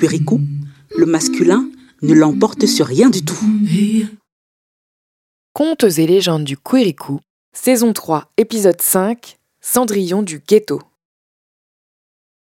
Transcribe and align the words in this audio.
le 0.00 1.06
masculin 1.06 1.68
ne 2.02 2.14
l'emporte 2.14 2.66
sur 2.66 2.86
rien 2.86 3.10
du 3.10 3.24
tout. 3.24 3.38
Contes 5.52 5.84
et 5.84 6.06
légendes 6.06 6.44
du 6.44 6.56
Quirikou, 6.56 7.20
saison 7.52 7.92
3, 7.92 8.30
épisode 8.36 8.80
5, 8.80 9.38
Cendrillon 9.60 10.22
du 10.22 10.38
ghetto. 10.38 10.80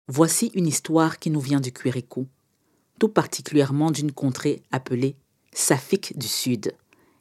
Voici 0.08 0.50
une 0.54 0.66
histoire 0.66 1.20
qui 1.20 1.30
nous 1.30 1.40
vient 1.40 1.60
du 1.60 1.70
Quirikou, 1.70 2.26
tout 2.98 3.08
particulièrement 3.08 3.92
d'une 3.92 4.12
contrée 4.12 4.62
appelée 4.72 5.14
Safik 5.52 6.18
du 6.18 6.26
Sud, 6.26 6.72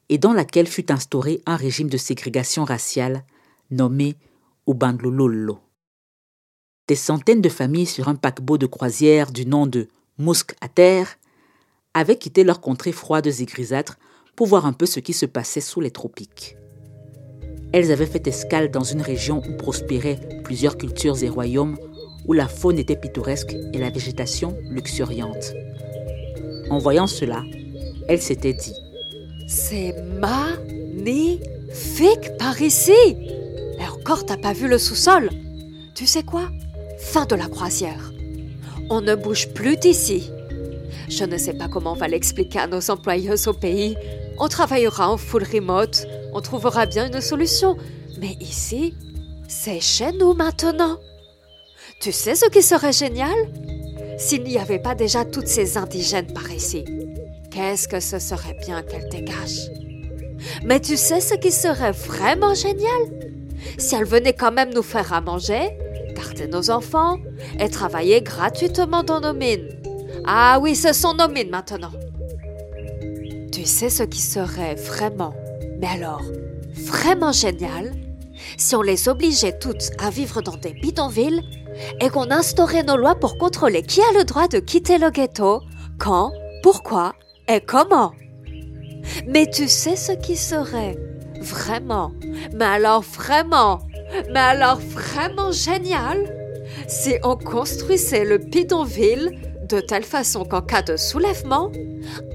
et 0.09 0.17
dans 0.17 0.34
laquelle 0.34 0.67
fut 0.67 0.91
instauré 0.91 1.41
un 1.45 1.58
régime 1.58 1.89
de 1.89 1.97
ségrégation 1.97 2.63
raciale 2.63 3.23
nommé 3.69 4.16
Ubandlulolo. 4.67 5.59
Des 6.88 6.95
centaines 6.95 7.41
de 7.41 7.50
familles 7.50 7.86
sur 7.86 8.08
un 8.08 8.16
paquebot 8.16 8.58
de 8.58 8.66
croisière 8.66 9.31
du 9.31 9.45
nom 9.45 9.67
de 9.67 9.89
Mousk 10.19 10.55
à 10.61 10.67
terre 10.67 11.17
avaient 11.93 12.17
quitté 12.17 12.43
leurs 12.43 12.59
contrées 12.59 12.91
froides 12.91 13.27
et 13.27 13.45
grisâtres 13.45 13.99
pour 14.35 14.47
voir 14.47 14.65
un 14.65 14.73
peu 14.73 14.87
ce 14.87 14.99
qui 14.99 15.13
se 15.13 15.27
passait 15.27 15.61
sous 15.61 15.79
les 15.79 15.91
tropiques. 15.91 16.57
Elles 17.71 17.91
avaient 17.91 18.07
fait 18.07 18.25
escale 18.27 18.71
dans 18.71 18.83
une 18.83 19.01
région 19.01 19.43
où 19.47 19.57
prospéraient 19.57 20.41
plusieurs 20.43 20.77
cultures 20.77 21.21
et 21.23 21.29
royaumes, 21.29 21.77
où 22.25 22.33
la 22.33 22.47
faune 22.47 22.79
était 22.79 22.95
pittoresque 22.95 23.55
et 23.73 23.77
la 23.77 23.89
végétation 23.89 24.57
luxuriante. 24.69 25.53
En 26.69 26.79
voyant 26.79 27.07
cela, 27.07 27.43
elles 28.07 28.21
s'étaient 28.21 28.53
dit 28.53 28.73
C'est 29.47 29.93
magnifique 30.19 31.41
par 32.39 32.61
ici 32.61 32.91
Et 33.79 33.88
encore, 33.91 34.25
t'as 34.25 34.38
pas 34.38 34.53
vu 34.53 34.67
le 34.67 34.77
sous-sol 34.77 35.29
Tu 35.93 36.07
sais 36.07 36.23
quoi? 36.23 36.49
Fin 36.97 37.25
de 37.25 37.35
la 37.35 37.47
croisière. 37.47 38.11
On 38.89 39.02
ne 39.02 39.16
bouge 39.16 39.49
plus 39.49 39.77
d'ici. 39.77 40.31
Je 41.09 41.23
ne 41.23 41.38
sais 41.38 41.53
pas 41.53 41.67
comment 41.67 41.91
on 41.91 41.95
va 41.95 42.07
l'expliquer 42.07 42.59
à 42.59 42.67
nos 42.67 42.89
employeuses 42.89 43.47
au 43.47 43.53
pays, 43.53 43.97
on 44.39 44.47
travaillera 44.47 45.09
en 45.09 45.17
full 45.17 45.44
remote, 45.44 46.05
on 46.33 46.41
trouvera 46.41 46.85
bien 46.85 47.07
une 47.11 47.21
solution. 47.21 47.77
Mais 48.19 48.35
ici, 48.39 48.94
c'est 49.47 49.79
chez 49.79 50.11
nous 50.11 50.33
maintenant. 50.33 50.97
Tu 52.02 52.11
sais 52.11 52.35
ce 52.35 52.49
qui 52.49 52.61
serait 52.61 52.94
génial? 52.94 53.35
S'il 54.17 54.44
n'y 54.44 54.57
avait 54.57 54.79
pas 54.79 54.95
déjà 54.95 55.25
toutes 55.25 55.47
ces 55.47 55.77
indigènes 55.77 56.33
par 56.33 56.51
ici. 56.51 56.83
Qu'est-ce 57.51 57.88
que 57.88 58.00
ce 58.00 58.19
serait 58.19 58.57
bien 58.66 58.83
qu'elles 58.83 59.09
dégagent? 59.09 59.69
Mais 60.63 60.79
tu 60.79 60.97
sais 60.97 61.22
ce 61.22 61.35
qui 61.35 61.51
serait 61.51 61.91
vraiment 61.91 62.53
génial? 62.53 63.01
Si 63.78 63.95
elles 63.95 64.06
venaient 64.06 64.33
quand 64.33 64.51
même 64.51 64.73
nous 64.73 64.83
faire 64.83 65.13
à 65.13 65.22
manger, 65.22 65.78
garder 66.17 66.47
nos 66.47 66.69
enfants 66.69 67.17
et 67.59 67.69
travailler 67.69 68.22
gratuitement 68.22 69.03
dans 69.03 69.22
nos 69.22 69.33
mines. 69.33 69.69
Ah 70.25 70.59
oui, 70.61 70.75
ce 70.75 70.94
sont 70.94 71.13
nos 71.13 71.28
mines 71.28 71.50
maintenant. 71.50 71.91
Tu 73.51 73.66
sais 73.66 73.89
ce 73.89 74.03
qui 74.03 74.22
serait 74.22 74.75
vraiment, 74.75 75.33
mais 75.79 75.88
alors 75.88 76.23
vraiment 76.73 77.31
génial, 77.31 77.94
si 78.57 78.75
on 78.75 78.81
les 78.81 79.09
obligeait 79.09 79.57
toutes 79.57 79.89
à 80.00 80.09
vivre 80.09 80.41
dans 80.41 80.56
des 80.56 80.73
bidonvilles 80.73 81.41
et 82.01 82.09
qu'on 82.09 82.31
instaurait 82.31 82.83
nos 82.83 82.97
lois 82.97 83.16
pour 83.16 83.38
contrôler 83.38 83.83
qui 83.83 84.01
a 84.01 84.17
le 84.17 84.23
droit 84.23 84.47
de 84.47 84.59
quitter 84.59 84.97
le 84.97 85.09
ghetto, 85.11 85.61
quand, 86.00 86.31
pourquoi 86.63 87.13
et 87.47 87.61
comment? 87.61 88.13
Mais 89.27 89.47
tu 89.47 89.67
sais 89.67 89.95
ce 89.95 90.11
qui 90.11 90.35
serait 90.35 90.97
vraiment, 91.39 92.11
mais 92.53 92.66
alors 92.66 93.01
vraiment, 93.01 93.79
mais 94.31 94.39
alors 94.39 94.79
vraiment 94.79 95.51
génial, 95.51 96.17
si 96.88 97.16
on 97.23 97.35
construisait 97.35 98.25
le 98.25 98.38
bidonville 98.38 99.31
de 99.67 99.79
telle 99.79 100.03
façon 100.03 100.45
qu'en 100.45 100.61
cas 100.61 100.81
de 100.81 100.97
soulèvement, 100.97 101.72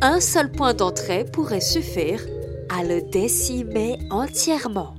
un 0.00 0.20
seul 0.20 0.52
point 0.52 0.74
d'entrée 0.74 1.24
pourrait 1.24 1.60
suffire 1.60 2.24
à 2.68 2.84
le 2.84 3.02
décimer 3.10 3.98
entièrement. 4.10 4.94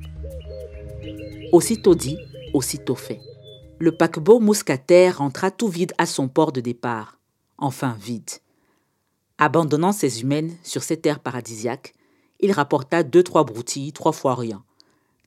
Aussitôt 1.51 1.95
dit, 1.95 2.17
aussitôt 2.53 2.95
fait. 2.95 3.19
Le 3.79 3.91
paquebot 3.91 4.39
mousquetaire 4.39 5.17
rentra 5.17 5.51
tout 5.51 5.67
vide 5.67 5.93
à 5.97 6.05
son 6.05 6.27
port 6.27 6.51
de 6.51 6.61
départ, 6.61 7.19
enfin 7.57 7.95
vide. 7.99 8.29
Abandonnant 9.37 9.91
ses 9.91 10.21
humaines 10.21 10.55
sur 10.63 10.83
ces 10.83 10.97
terres 10.97 11.19
paradisiaques, 11.19 11.93
il 12.39 12.51
rapporta 12.51 13.03
deux 13.03 13.23
trois 13.23 13.43
broutilles, 13.43 13.93
trois 13.93 14.11
fois 14.11 14.35
rien. 14.35 14.63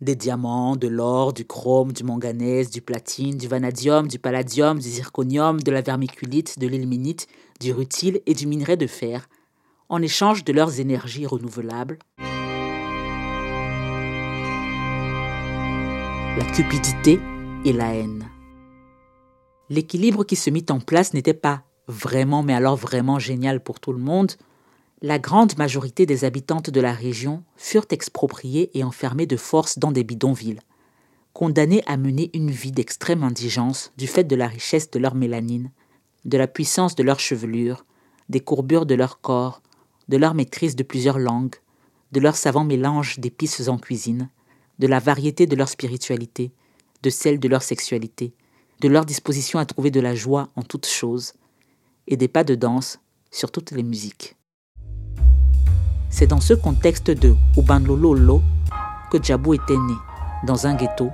Des 0.03 0.15
diamants, 0.15 0.77
de 0.77 0.89
l'or, 0.89 1.33
du 1.33 1.47
chrome, 1.47 1.91
du 1.93 2.05
manganèse, 2.05 2.69
du 2.69 2.83
platine, 2.83 3.39
du 3.39 3.49
vanadium, 3.49 4.09
du 4.09 4.19
palladium, 4.19 4.79
du 4.79 4.87
zirconium, 4.87 5.63
de 5.63 5.71
la 5.71 5.81
vermiculite, 5.81 6.59
de 6.59 6.67
l'ilménite, 6.67 7.29
du 7.61 7.73
rutile 7.73 8.21
et 8.27 8.35
du 8.35 8.47
minerai 8.47 8.77
de 8.77 8.87
fer, 8.87 9.27
en 9.89 10.03
échange 10.03 10.45
de 10.45 10.53
leurs 10.53 10.81
énergies 10.81 11.25
renouvelables. 11.25 11.99
La 16.37 16.45
cupidité 16.55 17.19
et 17.65 17.73
la 17.73 17.95
haine. 17.95 18.29
L'équilibre 19.71 20.25
qui 20.25 20.37
se 20.37 20.51
mit 20.51 20.67
en 20.69 20.79
place 20.79 21.15
n'était 21.15 21.33
pas 21.33 21.63
vraiment, 21.89 22.43
mais 22.43 22.53
alors 22.53 22.77
vraiment 22.77 23.19
génial 23.19 23.63
pour 23.63 23.81
tout 23.81 23.95
le 23.95 23.99
monde, 23.99 24.33
la 25.07 25.21
grande 25.21 25.57
majorité 25.57 26.05
des 26.05 26.25
habitantes 26.25 26.69
de 26.69 26.81
la 26.81 26.93
région 26.93 27.45
furent 27.57 27.87
expropriées 27.91 28.77
et 28.77 28.83
enfermées 28.83 29.29
de 29.29 29.37
force 29.37 29.79
dans 29.79 29.93
des 29.93 30.03
bidonvilles, 30.03 30.59
condamnées 31.33 31.85
à 31.87 31.97
mener 31.97 32.29
une 32.35 32.51
vie 32.51 32.73
d'extrême 32.73 33.23
indigence 33.23 33.93
du 33.97 34.09
fait 34.09 34.25
de 34.25 34.35
la 34.35 34.49
richesse 34.49 34.91
de 34.91 34.99
leur 34.99 35.15
mélanine, 35.15 35.71
de 36.25 36.37
la 36.37 36.49
puissance 36.49 36.97
de 36.97 37.05
leur 37.05 37.21
chevelure, 37.21 37.87
des 38.29 38.41
courbures 38.41 38.85
de 38.85 38.97
leur 38.97 39.21
corps, 39.21 39.63
de 40.09 40.17
leur 40.17 40.35
maîtrise 40.35 40.75
de 40.75 40.83
plusieurs 40.83 41.21
langues, 41.21 41.55
de 42.11 42.19
leur 42.19 42.35
savant 42.35 42.65
mélange 42.65 43.21
d'épices 43.21 43.69
en 43.69 43.79
cuisine, 43.79 44.29
de 44.81 44.89
la 44.89 44.99
variété 44.99 45.47
de 45.47 45.55
leur 45.55 45.69
spiritualité, 45.69 46.51
de 47.05 47.11
celle 47.11 47.39
de 47.39 47.47
leur 47.47 47.63
sexualité, 47.63 48.35
de 48.81 48.89
leur 48.89 49.05
disposition 49.05 49.61
à 49.61 49.67
trouver 49.67 49.93
de 49.93 50.01
la 50.01 50.17
joie 50.17 50.49
en 50.57 50.63
toutes 50.63 50.87
choses, 50.87 51.35
et 52.09 52.17
des 52.17 52.27
pas 52.27 52.43
de 52.43 52.57
danse 52.57 52.99
sur 53.31 53.53
toutes 53.53 53.71
les 53.71 53.85
musiques. 53.85 54.37
C'est 56.19 56.27
dans 56.27 56.41
ce 56.41 56.55
contexte 56.55 57.11
de 57.11 57.37
Ubanlololo 57.59 58.41
que 59.11 59.23
Djabou 59.23 59.53
était 59.53 59.77
né, 59.77 59.93
dans 60.47 60.67
un 60.67 60.75
ghetto, 60.75 61.11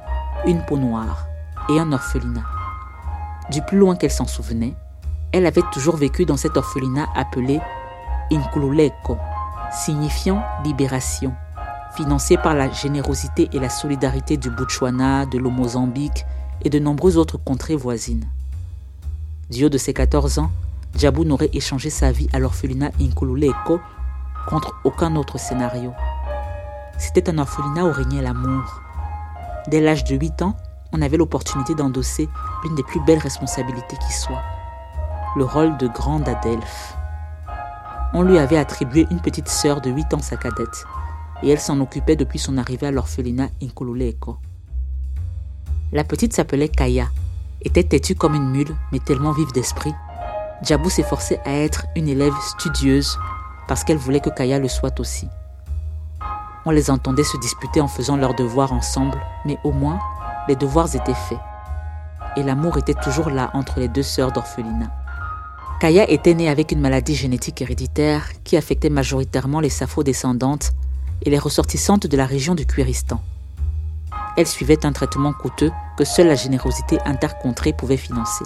une 0.47 0.65
peau 0.65 0.77
noire 0.77 1.27
et 1.69 1.81
un 1.81 1.93
orphelinat. 1.93 2.45
Du 3.51 3.63
plus 3.63 3.79
loin 3.79 3.97
qu'elle 3.97 4.13
s'en 4.13 4.29
souvenait, 4.29 4.77
elle 5.33 5.47
avait 5.47 5.65
toujours 5.73 5.97
vécu 5.97 6.25
dans 6.25 6.37
cet 6.37 6.57
orphelinat 6.57 7.09
appelé 7.17 7.61
Inkululeko, 8.31 9.17
signifiant 9.73 10.41
libération, 10.63 11.35
financé 11.97 12.37
par 12.37 12.55
la 12.55 12.71
générosité 12.71 13.49
et 13.53 13.59
la 13.59 13.71
solidarité 13.71 14.37
du 14.37 14.51
Botswana, 14.51 15.27
de 15.27 15.39
l'O-Mozambique 15.39 16.25
et 16.63 16.71
de 16.71 16.79
nombreuses 16.79 17.19
autres 17.19 17.39
contrées 17.39 17.75
voisines. 17.75 18.29
Du 19.51 19.65
haut 19.65 19.69
de 19.69 19.79
ses 19.79 19.95
14 19.95 20.39
ans, 20.39 20.53
Djabou 20.97 21.25
n'aurait 21.25 21.51
échangé 21.53 21.91
sa 21.91 22.13
vie 22.13 22.29
à 22.33 22.39
l'orphelinat 22.39 22.93
Inkululeko 23.01 23.81
contre 24.47 24.75
aucun 24.85 25.17
autre 25.17 25.39
scénario. 25.39 25.93
C'était 26.99 27.31
un 27.31 27.39
orphelinat 27.39 27.85
où 27.85 27.93
régnait 27.93 28.23
l'amour. 28.23 28.81
Dès 29.69 29.81
l'âge 29.81 30.05
de 30.05 30.17
8 30.17 30.43
ans, 30.43 30.57
on 30.93 31.03
avait 31.03 31.17
l'opportunité 31.17 31.75
d'endosser 31.75 32.29
l'une 32.63 32.75
des 32.75 32.83
plus 32.83 33.01
belles 33.01 33.19
responsabilités 33.19 33.97
qui 33.97 34.13
soit, 34.13 34.43
le 35.37 35.45
rôle 35.45 35.77
de 35.79 35.89
grande 35.89 36.29
Adelphe. 36.29 36.95
On 38.15 38.23
lui 38.23 38.39
avait 38.39 38.59
attribué 38.59 39.07
une 39.11 39.21
petite 39.21 39.49
sœur 39.49 39.81
de 39.81 39.91
8 39.91 40.15
ans 40.15 40.23
sa 40.23 40.37
cadette, 40.37 40.85
et 41.43 41.51
elle 41.51 41.61
s'en 41.61 41.81
occupait 41.81 42.17
depuis 42.17 42.39
son 42.39 42.59
arrivée 42.59 42.89
à 42.89 42.91
l'orphelinat 42.91 43.49
Inkululeko. 43.63 44.37
La 45.93 46.05
petite 46.05 46.35
s'appelait 46.35 46.69
Kaya, 46.69 47.09
était 47.63 47.85
têtue 47.85 48.15
comme 48.15 48.35
une 48.35 48.51
mule, 48.51 48.75
mais 48.93 48.99
tellement 48.99 49.33
vive 49.33 49.53
d'esprit. 49.53 49.95
Djabou 50.63 50.91
s'efforçait 50.91 51.41
à 51.45 51.53
être 51.53 51.87
une 51.97 52.09
élève 52.09 52.35
studieuse 52.41 53.19
parce 53.69 53.85
qu'elle 53.85 53.97
voulait 53.97 54.21
que 54.21 54.31
Kaya 54.31 54.59
le 54.59 54.69
soit 54.69 55.01
aussi. 55.01 55.29
On 56.65 56.71
les 56.71 56.91
entendait 56.91 57.25
se 57.25 57.37
disputer 57.39 57.81
en 57.81 57.89
faisant 57.89 58.17
leurs 58.17 58.35
devoirs 58.35 58.73
ensemble, 58.73 59.21
mais 59.45 59.59
au 59.65 59.73
moins, 59.73 59.99
les 60.49 60.57
devoirs 60.57 60.95
étaient 60.95 61.15
faits. 61.15 61.39
Et 62.37 62.43
l'amour 62.43 62.79
était 62.79 62.95
toujours 62.95 63.31
là 63.31 63.51
entre 63.55 63.81
les 63.81 63.89
deux 63.89 64.03
sœurs 64.03 64.33
d'orphelinat. 64.33 64.91
Kaya 65.81 66.09
était 66.09 66.35
née 66.35 66.49
avec 66.49 66.71
une 66.71 66.81
maladie 66.81 67.17
génétique 67.17 67.61
héréditaire 67.61 68.29
qui 68.45 68.57
affectait 68.57 68.91
majoritairement 68.91 69.59
les 69.59 69.69
Safo 69.69 70.05
descendantes 70.05 70.71
et 71.23 71.31
les 71.31 71.39
ressortissantes 71.39 72.07
de 72.07 72.17
la 72.17 72.27
région 72.27 72.55
du 72.55 72.67
Kuiristan. 72.67 73.21
Elle 74.37 74.47
suivait 74.47 74.87
un 74.87 74.93
traitement 74.93 75.33
coûteux 75.33 75.73
que 75.99 76.05
seule 76.05 76.29
la 76.29 76.37
générosité 76.37 76.99
intercontrée 77.05 77.73
pouvait 77.73 77.97
financer. 77.97 78.45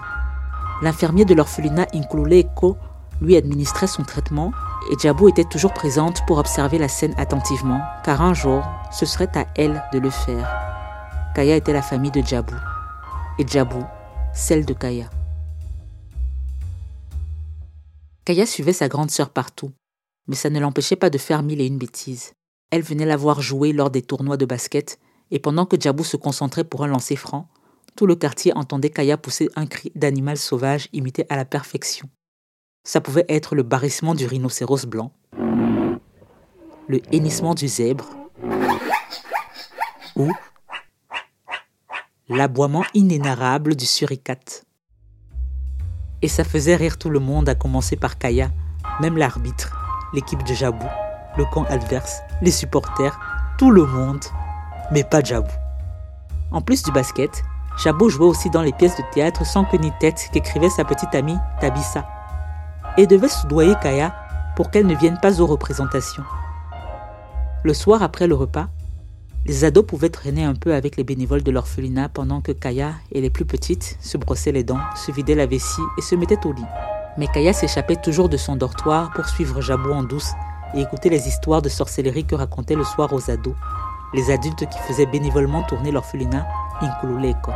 L'infirmier 0.83 1.25
de 1.25 1.35
l'orphelinat 1.35 1.87
Inkululeko 1.95 2.77
lui 3.21 3.37
administrait 3.37 3.87
son 3.87 4.03
traitement 4.03 4.53
et 4.91 4.99
Djabou 4.99 5.29
était 5.29 5.44
toujours 5.44 5.73
présente 5.73 6.25
pour 6.27 6.38
observer 6.38 6.79
la 6.79 6.88
scène 6.88 7.15
attentivement, 7.17 7.81
car 8.05 8.23
un 8.23 8.35
jour, 8.35 8.65
ce 8.93 9.06
serait 9.06 9.37
à 9.37 9.47
elle 9.56 9.83
de 9.93 9.99
le 9.99 10.11
faire. 10.11 10.49
Kaya 11.35 11.56
était 11.56 11.73
la 11.73 11.83
famille 11.83 12.11
de 12.11 12.21
Djabou, 12.21 12.55
et 13.38 13.47
Djabou, 13.47 13.85
celle 14.35 14.65
de 14.65 14.75
Kaya. 14.75 15.11
Kaya 18.25 18.47
suivait 18.47 18.73
sa 18.73 18.88
grande 18.88 19.11
sœur 19.11 19.31
partout, 19.31 19.71
mais 20.27 20.37
ça 20.37 20.50
ne 20.50 20.61
l'empêchait 20.61 20.97
pas 20.97 21.11
de 21.11 21.19
faire 21.19 21.43
mille 21.43 21.61
et 21.61 21.67
une 21.67 21.79
bêtises. 21.79 22.33
Elle 22.71 22.83
venait 22.83 23.06
la 23.06 23.17
voir 23.17 23.41
jouer 23.41 23.73
lors 23.73 23.91
des 23.91 24.03
tournois 24.03 24.37
de 24.37 24.47
basket, 24.47 24.99
et 25.31 25.38
pendant 25.38 25.67
que 25.67 25.79
Djabou 25.79 26.05
se 26.05 26.17
concentrait 26.17 26.65
pour 26.65 26.85
un 26.85 26.88
lancer 26.88 27.17
franc, 27.17 27.49
tout 27.97 28.06
le 28.06 28.17
quartier 28.17 28.53
entendait 28.56 28.91
Kaya 28.91 29.17
pousser 29.17 29.49
un 29.56 29.67
cri 29.67 29.91
d'animal 29.94 30.37
sauvage 30.37 30.88
imité 30.93 31.25
à 31.29 31.37
la 31.37 31.44
perfection. 31.44 32.09
Ça 32.87 33.00
pouvait 33.00 33.25
être 33.29 33.56
le 33.56 33.65
barrissement 33.65 34.15
du 34.15 34.27
rhinocéros 34.27 34.87
blanc, 34.87 35.11
le 36.87 37.00
hennissement 37.11 37.53
du 37.53 37.67
zèbre 37.67 38.06
ou 40.15 40.33
l'aboiement 42.29 42.85
inénarrable 42.94 43.75
du 43.75 43.87
suricate. 43.87 44.65
Et 46.23 46.29
ça 46.29 46.44
faisait 46.44 46.77
rire 46.77 46.97
tout 46.97 47.11
le 47.11 47.19
monde, 47.19 47.49
à 47.49 47.56
commencer 47.56 47.97
par 47.97 48.19
Kaya, 48.19 48.53
même 49.00 49.19
l'arbitre, 49.19 49.77
l'équipe 50.15 50.44
de 50.44 50.55
Jabou, 50.55 50.87
le 51.37 51.44
camp 51.53 51.65
adverse, 51.65 52.21
les 52.41 52.53
supporters, 52.53 53.19
tout 53.59 53.73
le 53.73 53.85
monde, 53.85 54.25
mais 54.93 55.03
pas 55.03 55.25
Jabou. 55.25 55.50
En 56.53 56.61
plus 56.61 56.85
du 56.85 56.93
basket, 56.93 57.43
Chabot 57.79 58.09
jouait 58.09 58.27
aussi 58.27 58.49
dans 58.49 58.62
les 58.62 58.73
pièces 58.73 58.97
de 58.97 59.03
théâtre 59.12 59.44
sans 59.44 59.65
queue 59.65 59.79
ni 59.79 59.91
tête 59.99 60.29
qu'écrivait 60.33 60.71
sa 60.71 60.85
petite 60.85 61.17
amie 61.17 61.37
Tabissa 61.61 62.06
et 62.97 63.07
devait 63.07 63.29
soudoyer 63.29 63.75
Kaya 63.83 64.15
pour 64.57 64.71
qu'elle 64.71 64.87
ne 64.87 64.95
vienne 64.95 65.19
pas 65.21 65.41
aux 65.41 65.47
représentations. 65.47 66.25
Le 67.63 67.75
soir 67.75 68.03
après 68.03 68.27
le 68.27 68.35
repas, 68.35 68.69
les 69.45 69.65
ados 69.65 69.87
pouvaient 69.87 70.09
traîner 70.09 70.45
un 70.45 70.55
peu 70.55 70.75
avec 70.75 70.97
les 70.97 71.05
bénévoles 71.05 71.43
de 71.43 71.51
l'orphelinat 71.51 72.09
pendant 72.09 72.41
que 72.41 72.53
Kaya 72.53 72.95
et 73.13 73.21
les 73.21 73.31
plus 73.31 73.45
petites 73.45 73.97
se 74.01 74.19
brossaient 74.19 74.53
les 74.53 74.65
dents, 74.65 74.81
se 74.97 75.13
vidaient 75.13 75.35
la 75.35 75.47
vessie 75.47 75.83
et 75.99 76.03
se 76.03 76.17
mettaient 76.17 76.47
au 76.47 76.53
lit. 76.53 76.65
Mais 77.17 77.29
Kaya 77.29 77.53
s'échappait 77.53 77.97
toujours 77.97 78.29
de 78.29 78.37
son 78.37 78.57
dortoir 78.57 79.13
pour 79.13 79.27
suivre 79.27 79.61
Jabou 79.61 79.93
en 79.93 80.03
douce 80.03 80.33
et 80.75 80.81
écouter 80.81 81.11
les 81.11 81.29
histoires 81.29 81.63
de 81.63 81.69
sorcellerie 81.69 82.25
que 82.25 82.35
racontaient 82.35 82.75
le 82.75 82.85
soir 82.85 83.13
aux 83.13 83.31
ados, 83.31 83.55
les 84.15 84.31
adultes 84.31 84.69
qui 84.69 84.79
faisaient 84.81 85.07
bénévolement 85.07 85.63
tourner 85.63 85.93
l'orphelinat 85.93 86.47
Inkululeko. 86.81 87.53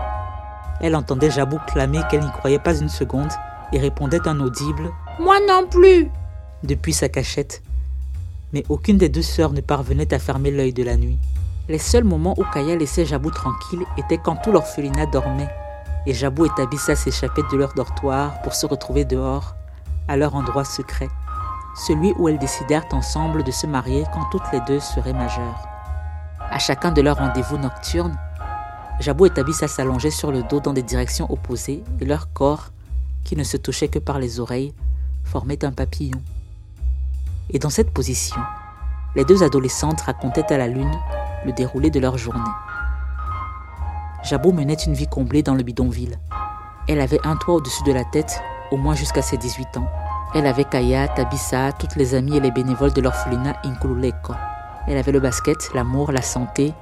Elle 0.80 0.96
entendait 0.96 1.30
Jabou 1.30 1.58
clamer 1.66 2.00
qu'elle 2.10 2.24
n'y 2.24 2.32
croyait 2.32 2.58
pas 2.58 2.78
une 2.78 2.88
seconde 2.88 3.32
et 3.72 3.78
répondait 3.78 4.26
un 4.26 4.40
audible 4.40 4.90
Moi 5.20 5.36
non 5.46 5.66
plus 5.68 6.10
depuis 6.62 6.94
sa 6.94 7.10
cachette. 7.10 7.62
Mais 8.54 8.64
aucune 8.70 8.96
des 8.96 9.10
deux 9.10 9.22
sœurs 9.22 9.52
ne 9.52 9.60
parvenait 9.60 10.14
à 10.14 10.18
fermer 10.18 10.50
l'œil 10.50 10.72
de 10.72 10.82
la 10.82 10.96
nuit. 10.96 11.18
Les 11.68 11.78
seuls 11.78 12.04
moments 12.04 12.34
où 12.38 12.44
Kaya 12.52 12.74
laissait 12.76 13.04
Jabou 13.04 13.30
tranquille 13.30 13.84
étaient 13.98 14.18
quand 14.18 14.36
tout 14.36 14.50
l'orphelinat 14.50 15.06
dormait 15.06 15.50
et 16.06 16.14
Jabou 16.14 16.46
et 16.46 16.50
Tabissa 16.56 16.96
s'échappaient 16.96 17.42
de 17.52 17.56
leur 17.58 17.74
dortoir 17.74 18.40
pour 18.40 18.54
se 18.54 18.64
retrouver 18.64 19.04
dehors, 19.04 19.54
à 20.08 20.16
leur 20.16 20.34
endroit 20.34 20.64
secret, 20.64 21.08
celui 21.76 22.14
où 22.18 22.28
elles 22.28 22.38
décidèrent 22.38 22.86
ensemble 22.92 23.44
de 23.44 23.50
se 23.50 23.66
marier 23.66 24.04
quand 24.14 24.24
toutes 24.30 24.50
les 24.54 24.60
deux 24.66 24.80
seraient 24.80 25.12
majeures. 25.12 25.68
À 26.50 26.58
chacun 26.58 26.92
de 26.92 27.02
leurs 27.02 27.18
rendez-vous 27.18 27.58
nocturnes, 27.58 28.18
Jabou 29.00 29.26
et 29.26 29.30
Tabissa 29.30 29.68
s'allongeaient 29.68 30.10
sur 30.10 30.32
le 30.32 30.42
dos 30.42 30.60
dans 30.60 30.72
des 30.72 30.82
directions 30.82 31.30
opposées 31.30 31.84
et 32.00 32.06
leur 32.06 32.32
corps, 32.32 32.70
qui 33.22 33.36
ne 33.36 33.44
se 33.44 33.58
touchait 33.58 33.88
que 33.88 33.98
par 33.98 34.18
les 34.18 34.40
oreilles, 34.40 34.72
formait 35.24 35.64
un 35.64 35.72
papillon. 35.72 36.20
Et 37.50 37.58
dans 37.58 37.70
cette 37.70 37.90
position, 37.90 38.40
les 39.16 39.24
deux 39.24 39.42
adolescentes 39.42 40.00
racontaient 40.02 40.52
à 40.52 40.58
la 40.58 40.68
lune 40.68 40.94
le 41.44 41.52
déroulé 41.52 41.90
de 41.90 42.00
leur 42.00 42.18
journée. 42.18 42.40
Jabot 44.22 44.52
menait 44.52 44.74
une 44.74 44.94
vie 44.94 45.08
comblée 45.08 45.42
dans 45.42 45.54
le 45.54 45.62
bidonville. 45.62 46.18
Elle 46.88 47.00
avait 47.00 47.24
un 47.24 47.36
toit 47.36 47.54
au-dessus 47.54 47.82
de 47.84 47.92
la 47.92 48.04
tête, 48.04 48.40
au 48.70 48.76
moins 48.76 48.94
jusqu'à 48.94 49.22
ses 49.22 49.36
18 49.36 49.78
ans. 49.78 49.88
Elle 50.34 50.46
avait 50.46 50.64
Kaya, 50.64 51.08
Tabissa, 51.08 51.72
toutes 51.72 51.96
les 51.96 52.14
amies 52.14 52.36
et 52.36 52.40
les 52.40 52.50
bénévoles 52.50 52.92
de 52.92 53.00
l'orphelinat 53.00 53.56
Inkululeko. 53.64 54.34
Elle 54.86 54.96
avait 54.96 55.12
le 55.12 55.20
basket, 55.20 55.70
l'amour, 55.74 56.12
la 56.12 56.22
santé 56.22 56.72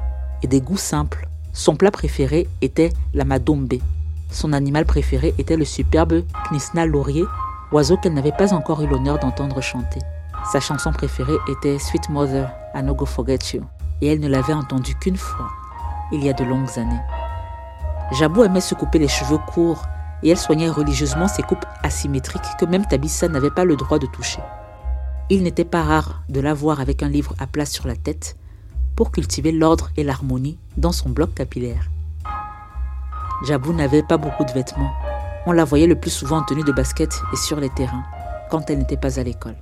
et 0.42 0.46
des 0.46 0.60
goûts 0.60 0.76
simples. 0.76 1.28
Son 1.52 1.76
plat 1.76 1.90
préféré 1.90 2.46
était 2.60 2.92
la 3.14 3.24
madombe. 3.24 3.78
Son 4.30 4.52
animal 4.52 4.84
préféré 4.84 5.34
était 5.38 5.56
le 5.56 5.64
superbe 5.64 6.22
Knisna 6.50 6.86
laurier, 6.86 7.24
oiseau 7.72 7.96
qu'elle 7.96 8.14
n'avait 8.14 8.32
pas 8.32 8.54
encore 8.54 8.82
eu 8.82 8.86
l'honneur 8.86 9.18
d'entendre 9.18 9.60
chanter. 9.60 10.00
Sa 10.52 10.60
chanson 10.60 10.92
préférée 10.92 11.36
était 11.48 11.78
Sweet 11.78 12.08
Mother, 12.08 12.50
I 12.74 12.82
No 12.82 12.94
Go 12.94 13.04
Forget 13.04 13.38
You, 13.54 13.62
et 14.00 14.12
elle 14.12 14.20
ne 14.20 14.28
l'avait 14.28 14.54
entendue 14.54 14.94
qu'une 14.94 15.16
fois, 15.16 15.48
il 16.12 16.24
y 16.24 16.30
a 16.30 16.32
de 16.32 16.44
longues 16.44 16.78
années. 16.78 17.00
Jabou 18.12 18.44
aimait 18.44 18.60
se 18.60 18.74
couper 18.74 18.98
les 18.98 19.08
cheveux 19.08 19.38
courts 19.38 19.82
et 20.22 20.30
elle 20.30 20.38
soignait 20.38 20.70
religieusement 20.70 21.28
ses 21.28 21.42
coupes 21.42 21.66
asymétriques 21.82 22.56
que 22.58 22.64
même 22.64 22.86
Tabissa 22.86 23.28
n'avait 23.28 23.50
pas 23.50 23.64
le 23.64 23.76
droit 23.76 23.98
de 23.98 24.06
toucher. 24.06 24.40
Il 25.30 25.42
n'était 25.42 25.66
pas 25.66 25.82
rare 25.82 26.22
de 26.30 26.40
la 26.40 26.54
voir 26.54 26.80
avec 26.80 27.02
un 27.02 27.08
livre 27.08 27.34
à 27.38 27.46
plat 27.46 27.66
sur 27.66 27.86
la 27.86 27.96
tête 27.96 28.36
pour 28.96 29.12
cultiver 29.12 29.52
l'ordre 29.52 29.90
et 29.96 30.04
l'harmonie 30.04 30.58
dans 30.78 30.92
son 30.92 31.10
bloc 31.10 31.34
capillaire. 31.34 31.90
Jabou 33.46 33.72
n'avait 33.72 34.02
pas 34.02 34.16
beaucoup 34.16 34.44
de 34.44 34.52
vêtements. 34.52 34.90
On 35.50 35.52
la 35.52 35.64
voyait 35.64 35.86
le 35.86 35.94
plus 35.94 36.10
souvent 36.10 36.40
en 36.40 36.42
tenue 36.42 36.62
de 36.62 36.72
basket 36.72 37.22
et 37.32 37.36
sur 37.36 37.58
les 37.58 37.70
terrains, 37.70 38.04
quand 38.50 38.68
elle 38.68 38.80
n'était 38.80 38.98
pas 38.98 39.18
à 39.18 39.22
l'école. 39.22 39.56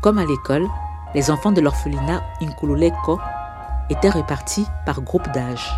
Comme 0.00 0.18
à 0.18 0.24
l'école, 0.24 0.66
les 1.14 1.30
enfants 1.30 1.52
de 1.52 1.60
l'orphelinat 1.60 2.24
Inkululeko 2.40 3.20
étaient 3.88 4.10
répartis 4.10 4.66
par 4.84 5.00
groupe 5.00 5.30
d'âge. 5.32 5.70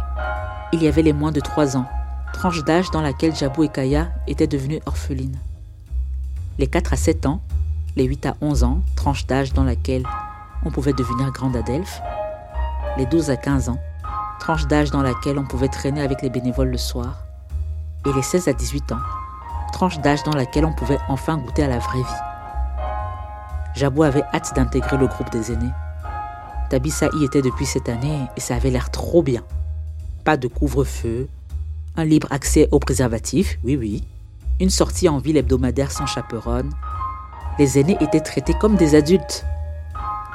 Il 0.73 0.83
y 0.83 0.88
avait 0.88 1.02
les 1.02 1.12
moins 1.12 1.30
de 1.30 1.40
3 1.40 1.76
ans, 1.76 1.87
tranche 2.33 2.64
d'âge 2.64 2.90
dans 2.90 3.02
laquelle 3.02 3.37
Jabou 3.37 3.64
et 3.64 3.68
Kaya 3.68 4.09
étaient 4.26 4.47
devenues 4.47 4.80
orphelines. 4.87 5.38
Les 6.59 6.66
4 6.66 6.94
à 6.94 6.97
7 6.97 7.26
ans, 7.26 7.42
les 7.97 8.04
8 8.04 8.25
à 8.25 8.35
11 8.40 8.64
ans, 8.64 8.80
tranche 8.97 9.26
d'âge 9.26 9.52
dans 9.52 9.64
laquelle 9.64 10.06
on 10.64 10.71
pouvait 10.71 10.94
devenir 10.94 11.30
grande 11.33 11.54
adelphe, 11.54 12.00
les 12.97 13.04
12 13.04 13.28
à 13.28 13.37
15 13.37 13.68
ans, 13.68 13.78
tranche 14.40 14.66
d'âge 14.68 14.90
dans 14.90 15.02
laquelle 15.02 15.38
on 15.38 15.44
pouvait 15.44 15.68
traîner 15.68 16.00
avec 16.00 16.23
les 16.23 16.30
bénévoles 16.30 16.71
le 16.71 16.78
soir, 16.78 17.25
et 18.06 18.12
les 18.12 18.23
16 18.23 18.49
à 18.49 18.52
18 18.52 18.92
ans, 18.92 19.00
tranche 19.73 19.99
d'âge 20.00 20.23
dans 20.23 20.32
laquelle 20.34 20.64
on 20.64 20.73
pouvait 20.73 20.99
enfin 21.08 21.38
goûter 21.38 21.64
à 21.64 21.68
la 21.68 21.78
vraie 21.78 21.99
vie. 21.99 22.23
Jabou 23.75 24.04
avait 24.04 24.23
hâte 24.32 24.52
d'intégrer 24.54 24.96
le 24.96 25.06
groupe 25.06 25.30
des 25.30 25.52
aînés. 25.52 25.73
Tabissa 26.70 27.08
y 27.14 27.25
était 27.25 27.42
depuis 27.42 27.66
cette 27.66 27.88
année 27.88 28.20
et 28.37 28.40
ça 28.40 28.54
avait 28.54 28.70
l'air 28.70 28.90
trop 28.90 29.23
bien. 29.23 29.42
Pas 30.25 30.37
de 30.37 30.49
couvre-feu, 30.49 31.28
un 31.96 32.04
libre 32.04 32.28
accès 32.30 32.68
aux 32.73 32.78
préservatifs, 32.78 33.58
oui 33.64 33.76
oui, 33.76 34.04
une 34.61 34.70
sortie 34.70 35.08
en 35.08 35.18
ville 35.18 35.37
hebdomadaire 35.37 35.90
sans 35.90 36.06
chaperonne. 36.06 36.70
Les 37.58 37.78
aînés 37.78 37.96
étaient 38.00 38.20
traités 38.20 38.54
comme 38.54 38.76
des 38.76 38.94
adultes. 38.94 39.44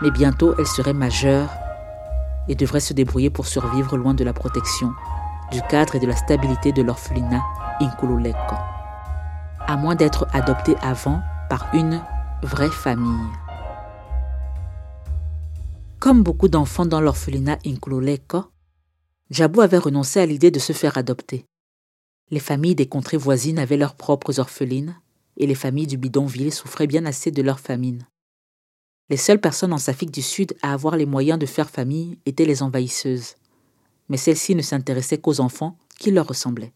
Mais 0.02 0.12
bientôt, 0.12 0.54
elles 0.58 0.68
seraient 0.68 0.94
majeures 0.94 1.50
et 2.48 2.56
devraient 2.56 2.80
se 2.80 2.94
débrouiller 2.94 3.30
pour 3.30 3.48
survivre 3.48 3.98
loin 3.98 4.14
de 4.14 4.24
la 4.24 4.34
protection, 4.34 4.92
du 5.52 5.62
cadre 5.64 5.96
et 5.96 6.00
de 6.00 6.08
la 6.08 6.16
stabilité 6.16 6.72
de 6.72 6.82
l'orphelinat 6.82 7.44
Inkululeko. 7.80 8.56
À 9.68 9.78
moins 9.78 9.96
d'être 9.96 10.28
adoptées 10.32 10.76
avant 10.82 11.22
par 11.50 11.74
une 11.74 12.02
vraie 12.44 12.70
famille. 12.70 13.28
Comme 16.00 16.24
beaucoup 16.24 16.48
d'enfants 16.48 16.86
dans 16.86 17.02
l'orphelinat 17.02 17.58
Inkululeko, 17.66 18.46
Jabou 19.30 19.62
avait 19.62 19.78
renoncé 19.78 20.20
à 20.20 20.26
l'idée 20.26 20.52
de 20.52 20.60
se 20.60 20.74
faire 20.74 20.98
adopter. 20.98 21.46
Les 22.32 22.40
familles 22.40 22.76
des 22.76 22.88
contrées 22.88 23.18
voisines 23.18 23.60
avaient 23.60 23.78
leurs 23.78 23.96
propres 23.96 24.40
orphelines, 24.40 24.96
et 25.38 25.48
les 25.48 25.56
familles 25.56 25.88
du 25.88 25.98
bidonville 25.98 26.54
souffraient 26.54 26.88
bien 26.88 27.06
assez 27.06 27.32
de 27.32 27.42
leur 27.42 27.60
famine. 27.60 28.06
Les 29.10 29.18
seules 29.18 29.42
personnes 29.42 29.74
en 29.74 29.78
Safik 29.78 30.12
du 30.12 30.22
Sud 30.22 30.56
à 30.62 30.74
avoir 30.74 30.96
les 30.96 31.08
moyens 31.08 31.40
de 31.40 31.46
faire 31.46 31.70
famille 31.70 32.20
étaient 32.26 32.46
les 32.46 32.62
envahisseuses, 32.62 33.36
mais 34.10 34.18
celles-ci 34.18 34.56
ne 34.56 34.62
s'intéressaient 34.62 35.20
qu'aux 35.20 35.40
enfants 35.40 35.78
qui 35.98 36.12
leur 36.12 36.28
ressemblaient. 36.28 36.74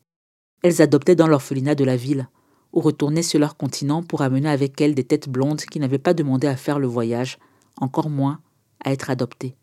Elles 0.61 0.81
adoptaient 0.81 1.15
dans 1.15 1.27
l'orphelinat 1.27 1.75
de 1.75 1.83
la 1.83 1.97
ville, 1.97 2.29
ou 2.71 2.79
retournaient 2.79 3.23
sur 3.23 3.39
leur 3.39 3.57
continent 3.57 4.01
pour 4.01 4.21
amener 4.21 4.49
avec 4.49 4.79
elles 4.81 4.95
des 4.95 5.03
têtes 5.03 5.29
blondes 5.29 5.61
qui 5.61 5.79
n'avaient 5.79 5.97
pas 5.97 6.13
demandé 6.13 6.47
à 6.47 6.55
faire 6.55 6.79
le 6.79 6.87
voyage, 6.87 7.37
encore 7.77 8.09
moins 8.09 8.39
à 8.83 8.91
être 8.91 9.09
adoptées. 9.09 9.55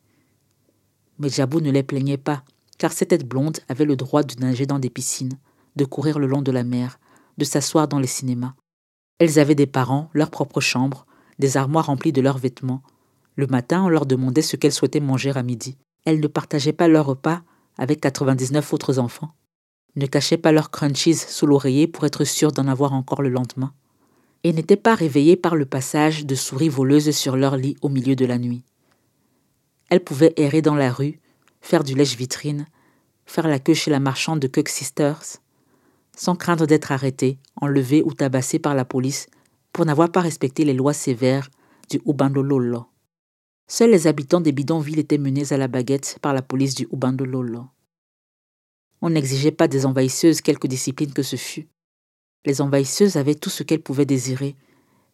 Mais 1.19 1.29
Jabou 1.29 1.61
ne 1.61 1.71
les 1.71 1.83
plaignait 1.83 2.17
pas, 2.17 2.45
car 2.79 2.93
ces 2.93 3.07
têtes 3.07 3.27
blondes 3.27 3.59
avaient 3.69 3.85
le 3.85 3.97
droit 3.97 4.23
de 4.23 4.41
nager 4.41 4.67
dans 4.67 4.79
des 4.79 4.91
piscines, 4.91 5.39
de 5.77 5.85
courir 5.85 6.19
le 6.19 6.27
long 6.27 6.43
de 6.43 6.53
la 6.53 6.65
mer, 6.65 6.99
de 7.39 7.45
s'asseoir 7.45 7.89
dans 7.89 7.99
les 7.99 8.07
cinémas. 8.07 8.55
Elles 9.19 9.39
avaient 9.39 9.55
des 9.55 9.67
parents, 9.67 10.09
leur 10.15 10.31
propre 10.31 10.61
chambre, 10.61 11.07
des 11.39 11.57
armoires 11.57 11.87
remplies 11.87 12.13
de 12.13 12.23
leurs 12.23 12.39
vêtements. 12.39 12.83
Le 13.37 13.47
matin, 13.47 13.85
on 13.85 13.89
leur 13.89 14.07
demandait 14.07 14.43
ce 14.43 14.57
qu'elles 14.57 14.73
souhaitaient 14.73 15.01
manger 15.01 15.33
à 15.37 15.43
midi. 15.43 15.77
Elles 16.05 16.21
ne 16.21 16.27
partageaient 16.27 16.73
pas 16.73 16.89
leur 16.89 17.07
repas 17.07 17.43
avec 17.81 18.01
99 18.01 18.75
autres 18.75 18.99
enfants, 18.99 19.33
ne 19.97 20.07
cachaient 20.07 20.37
pas 20.37 20.53
leurs 20.53 20.71
crunchies 20.71 21.15
sous 21.17 21.47
l'oreiller 21.47 21.87
pour 21.87 22.05
être 22.05 22.25
sûrs 22.25 22.53
d'en 22.53 22.69
avoir 22.69 22.93
encore 22.93 23.23
le 23.23 23.31
lendemain, 23.31 23.73
et 24.45 24.53
n'étaient 24.53 24.77
pas 24.77 24.95
réveillées 24.95 25.37
par 25.37 25.57
le 25.57 25.65
passage 25.65 26.27
de 26.27 26.35
souris 26.35 26.69
voleuses 26.69 27.11
sur 27.11 27.37
leur 27.37 27.57
lit 27.57 27.77
au 27.81 27.89
milieu 27.89 28.15
de 28.15 28.27
la 28.27 28.39
nuit. 28.39 28.63
Elles 29.89 30.05
pouvaient 30.05 30.35
errer 30.37 30.61
dans 30.61 30.75
la 30.75 30.93
rue, 30.93 31.21
faire 31.63 31.83
du 31.83 31.95
lèche-vitrine, 31.95 32.67
faire 33.25 33.49
la 33.49 33.59
queue 33.59 33.75
chez 33.75 33.91
la 33.91 33.99
marchande 33.99 34.41
de 34.41 34.47
Cook 34.47 34.69
Sisters, 34.69 35.39
sans 36.15 36.37
craindre 36.37 36.67
d'être 36.67 36.93
arrêtées, 36.93 37.39
enlevées 37.57 38.03
ou 38.03 38.13
tabassées 38.13 38.59
par 38.59 38.75
la 38.75 38.85
police 38.85 39.27
pour 39.73 39.87
n'avoir 39.87 40.13
pas 40.13 40.21
respecté 40.21 40.65
les 40.65 40.75
lois 40.75 40.93
sévères 40.93 41.49
du 41.89 41.99
Ubandololo. 42.05 42.90
Seuls 43.73 43.93
les 43.93 44.09
habitants 44.09 44.41
des 44.41 44.51
bidonvilles 44.51 44.99
étaient 44.99 45.17
menés 45.17 45.53
à 45.53 45.57
la 45.57 45.69
baguette 45.69 46.19
par 46.21 46.35
la 46.35 46.43
police 46.43 46.75
du 46.75 46.89
Ubandololo. 46.93 47.69
On 49.01 49.11
n'exigeait 49.11 49.53
pas 49.53 49.69
des 49.69 49.87
envahisseuses 49.87 50.41
quelque 50.41 50.67
discipline 50.67 51.13
que 51.13 51.23
ce 51.23 51.37
fût. 51.37 51.69
Les 52.45 52.63
envahisseuses 52.63 53.15
avaient 53.15 53.37
tout 53.37 53.49
ce 53.49 53.63
qu'elles 53.63 53.81
pouvaient 53.81 54.07
désirer, 54.07 54.57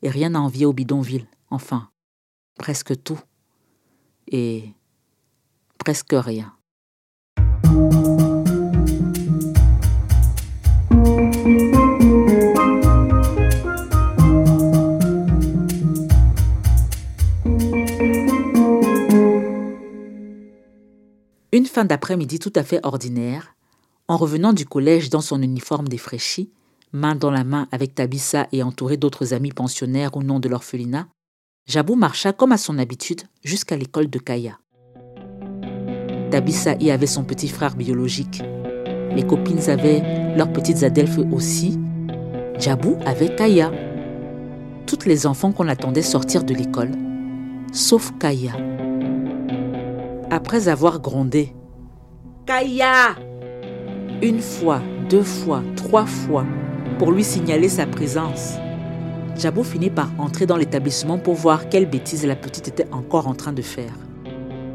et 0.01 0.09
rien 0.09 0.35
à 0.35 0.39
envier 0.39 0.65
aux 0.65 0.73
bidonvilles, 0.73 1.29
enfin, 1.51 1.91
presque 2.59 3.03
tout, 3.03 3.21
et 4.27 4.65
presque 5.77 6.15
rien. 6.15 6.57
Une 21.57 21.65
fin 21.65 21.87
d'après-midi 21.87 22.39
tout 22.39 22.53
à 22.55 22.63
fait 22.63 22.81
ordinaire, 22.83 23.57
en 24.09 24.19
revenant 24.19 24.53
du 24.53 24.67
collège 24.67 25.09
dans 25.09 25.23
son 25.23 25.41
uniforme 25.41 25.89
défraîchi, 25.89 26.51
main 26.93 27.15
dans 27.15 27.31
la 27.31 27.45
main 27.45 27.67
avec 27.73 27.95
Tabissa 27.95 28.47
et 28.53 28.63
entouré 28.63 28.99
d'autres 28.99 29.33
amis 29.33 29.53
pensionnaires 29.53 30.15
au 30.19 30.23
nom 30.23 30.39
de 30.39 30.51
l'orphelinat, 30.51 31.09
Jabou 31.67 31.95
marcha 31.95 32.35
comme 32.35 32.53
à 32.53 32.59
son 32.59 32.77
habitude 32.79 33.23
jusqu'à 33.43 33.79
l'école 33.79 34.11
de 34.11 34.19
Kaya. 34.19 34.59
Tabissa 36.31 36.75
y 36.75 36.91
avait 36.91 37.07
son 37.07 37.25
petit 37.25 37.49
frère 37.49 37.75
biologique. 37.75 38.43
Les 39.15 39.27
copines 39.27 39.71
avaient 39.71 40.37
leurs 40.37 40.53
petites 40.53 40.83
adelphes 40.83 41.21
aussi. 41.33 41.81
Jabou 42.59 42.99
avait 43.07 43.35
Kaya. 43.35 43.73
Toutes 44.87 45.07
les 45.07 45.27
enfants 45.27 45.53
qu'on 45.53 45.69
attendait 45.69 46.03
sortir 46.03 46.45
de 46.45 46.53
l'école, 46.53 46.93
sauf 47.73 48.13
Kaya 48.19 48.53
après 50.31 50.69
avoir 50.69 51.01
grondé 51.01 51.55
Kaya 52.47 53.17
une 54.23 54.41
fois, 54.41 54.81
deux 55.11 55.23
fois, 55.23 55.63
trois 55.75 56.07
fois 56.07 56.47
pour 56.99 57.13
lui 57.13 57.23
signaler 57.23 57.69
sa 57.69 57.87
présence. 57.87 58.55
Jabou 59.37 59.63
finit 59.63 59.91
par 59.91 60.11
entrer 60.19 60.47
dans 60.47 60.57
l'établissement 60.57 61.19
pour 61.19 61.35
voir 61.35 61.69
quelle 61.69 61.85
bêtise 61.85 62.25
la 62.25 62.35
petite 62.35 62.69
était 62.69 62.91
encore 62.93 63.29
en 63.29 63.35
train 63.35 63.53
de 63.53 63.61
faire. 63.61 63.93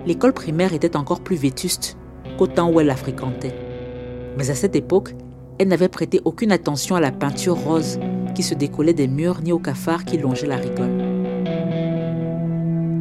L'école 0.05 0.33
primaire 0.33 0.73
était 0.73 0.95
encore 0.95 1.21
plus 1.21 1.37
vétuste 1.37 1.97
qu'au 2.37 2.45
temps 2.45 2.69
où 2.69 2.79
elle 2.79 2.85
la 2.85 2.95
fréquentait. 2.95 3.55
Mais 4.37 4.51
à 4.51 4.55
cette 4.55 4.75
époque, 4.75 5.15
elle 5.57 5.69
n'avait 5.69 5.89
prêté 5.89 6.21
aucune 6.23 6.51
attention 6.51 6.95
à 6.95 7.01
la 7.01 7.11
peinture 7.11 7.57
rose 7.57 7.99
qui 8.35 8.43
se 8.43 8.53
décollait 8.53 8.93
des 8.93 9.07
murs 9.07 9.41
ni 9.41 9.51
au 9.51 9.59
cafard 9.59 10.05
qui 10.05 10.19
longeait 10.19 10.45
la 10.45 10.57
rigole. 10.57 11.01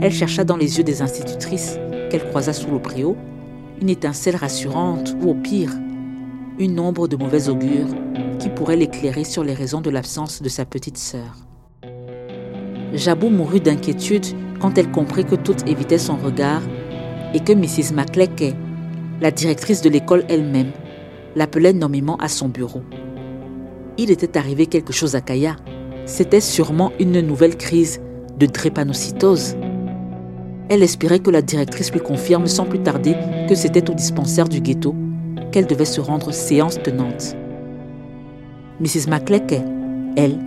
Elle 0.00 0.12
chercha 0.12 0.45
dans 0.45 0.57
les 0.57 0.78
yeux 0.78 0.85
des 0.85 1.02
institutrices 1.02 1.78
qu'elle 2.11 2.29
croisa 2.29 2.52
sous 2.52 2.71
le 2.71 2.79
préau 2.79 3.17
une 3.81 3.88
étincelle 3.88 4.37
rassurante 4.37 5.17
ou 5.23 5.31
au 5.31 5.35
pire, 5.35 5.73
une 6.59 6.79
ombre 6.79 7.09
de 7.09 7.17
mauvais 7.17 7.49
augure 7.49 7.87
qui 8.38 8.50
pourrait 8.50 8.76
l'éclairer 8.76 9.25
sur 9.25 9.43
les 9.43 9.55
raisons 9.55 9.81
de 9.81 9.90
l'absence 9.90 10.43
de 10.43 10.49
sa 10.49 10.64
petite 10.64 10.99
sœur. 10.99 11.37
Jabou 12.93 13.31
mourut 13.31 13.61
d'inquiétude 13.61 14.26
quand 14.61 14.76
elle 14.76 14.90
comprit 14.90 15.25
que 15.25 15.37
toutes 15.37 15.67
évitaient 15.67 15.99
son 15.99 16.17
regard 16.17 16.62
et 17.33 17.40
que 17.40 17.52
Mrs. 17.52 17.95
McLeckey, 17.95 18.55
la 19.21 19.31
directrice 19.31 19.81
de 19.81 19.88
l'école 19.88 20.25
elle-même, 20.29 20.73
l'appelait 21.37 21.73
nommément 21.73 22.17
à 22.17 22.29
son 22.29 22.49
bureau. 22.49 22.83
Il 23.97 24.11
était 24.11 24.37
arrivé 24.37 24.67
quelque 24.67 24.93
chose 24.93 25.14
à 25.14 25.21
Kaya. 25.21 25.57
C'était 26.07 26.40
sûrement 26.40 26.93
une 26.99 27.21
nouvelle 27.21 27.57
crise 27.57 28.00
de 28.38 28.47
drépanocytose. 28.47 29.57
Elle 30.71 30.85
espérait 30.85 31.19
que 31.19 31.33
la 31.33 31.43
directrice 31.43 31.91
lui 31.93 31.99
confirme 31.99 32.47
sans 32.47 32.65
plus 32.65 32.79
tarder 32.79 33.17
que 33.49 33.57
c'était 33.57 33.91
au 33.91 33.95
dispensaire 33.95 34.49
du 34.49 34.61
ghetto 34.61 34.95
qu'elle 35.50 35.67
devait 35.67 35.85
se 35.85 36.00
rendre 36.00 36.33
séance 36.33 36.81
tenante. 36.81 37.35
Mrs. 38.79 39.09
McLeckey, 39.09 39.65
elle, 40.17 40.39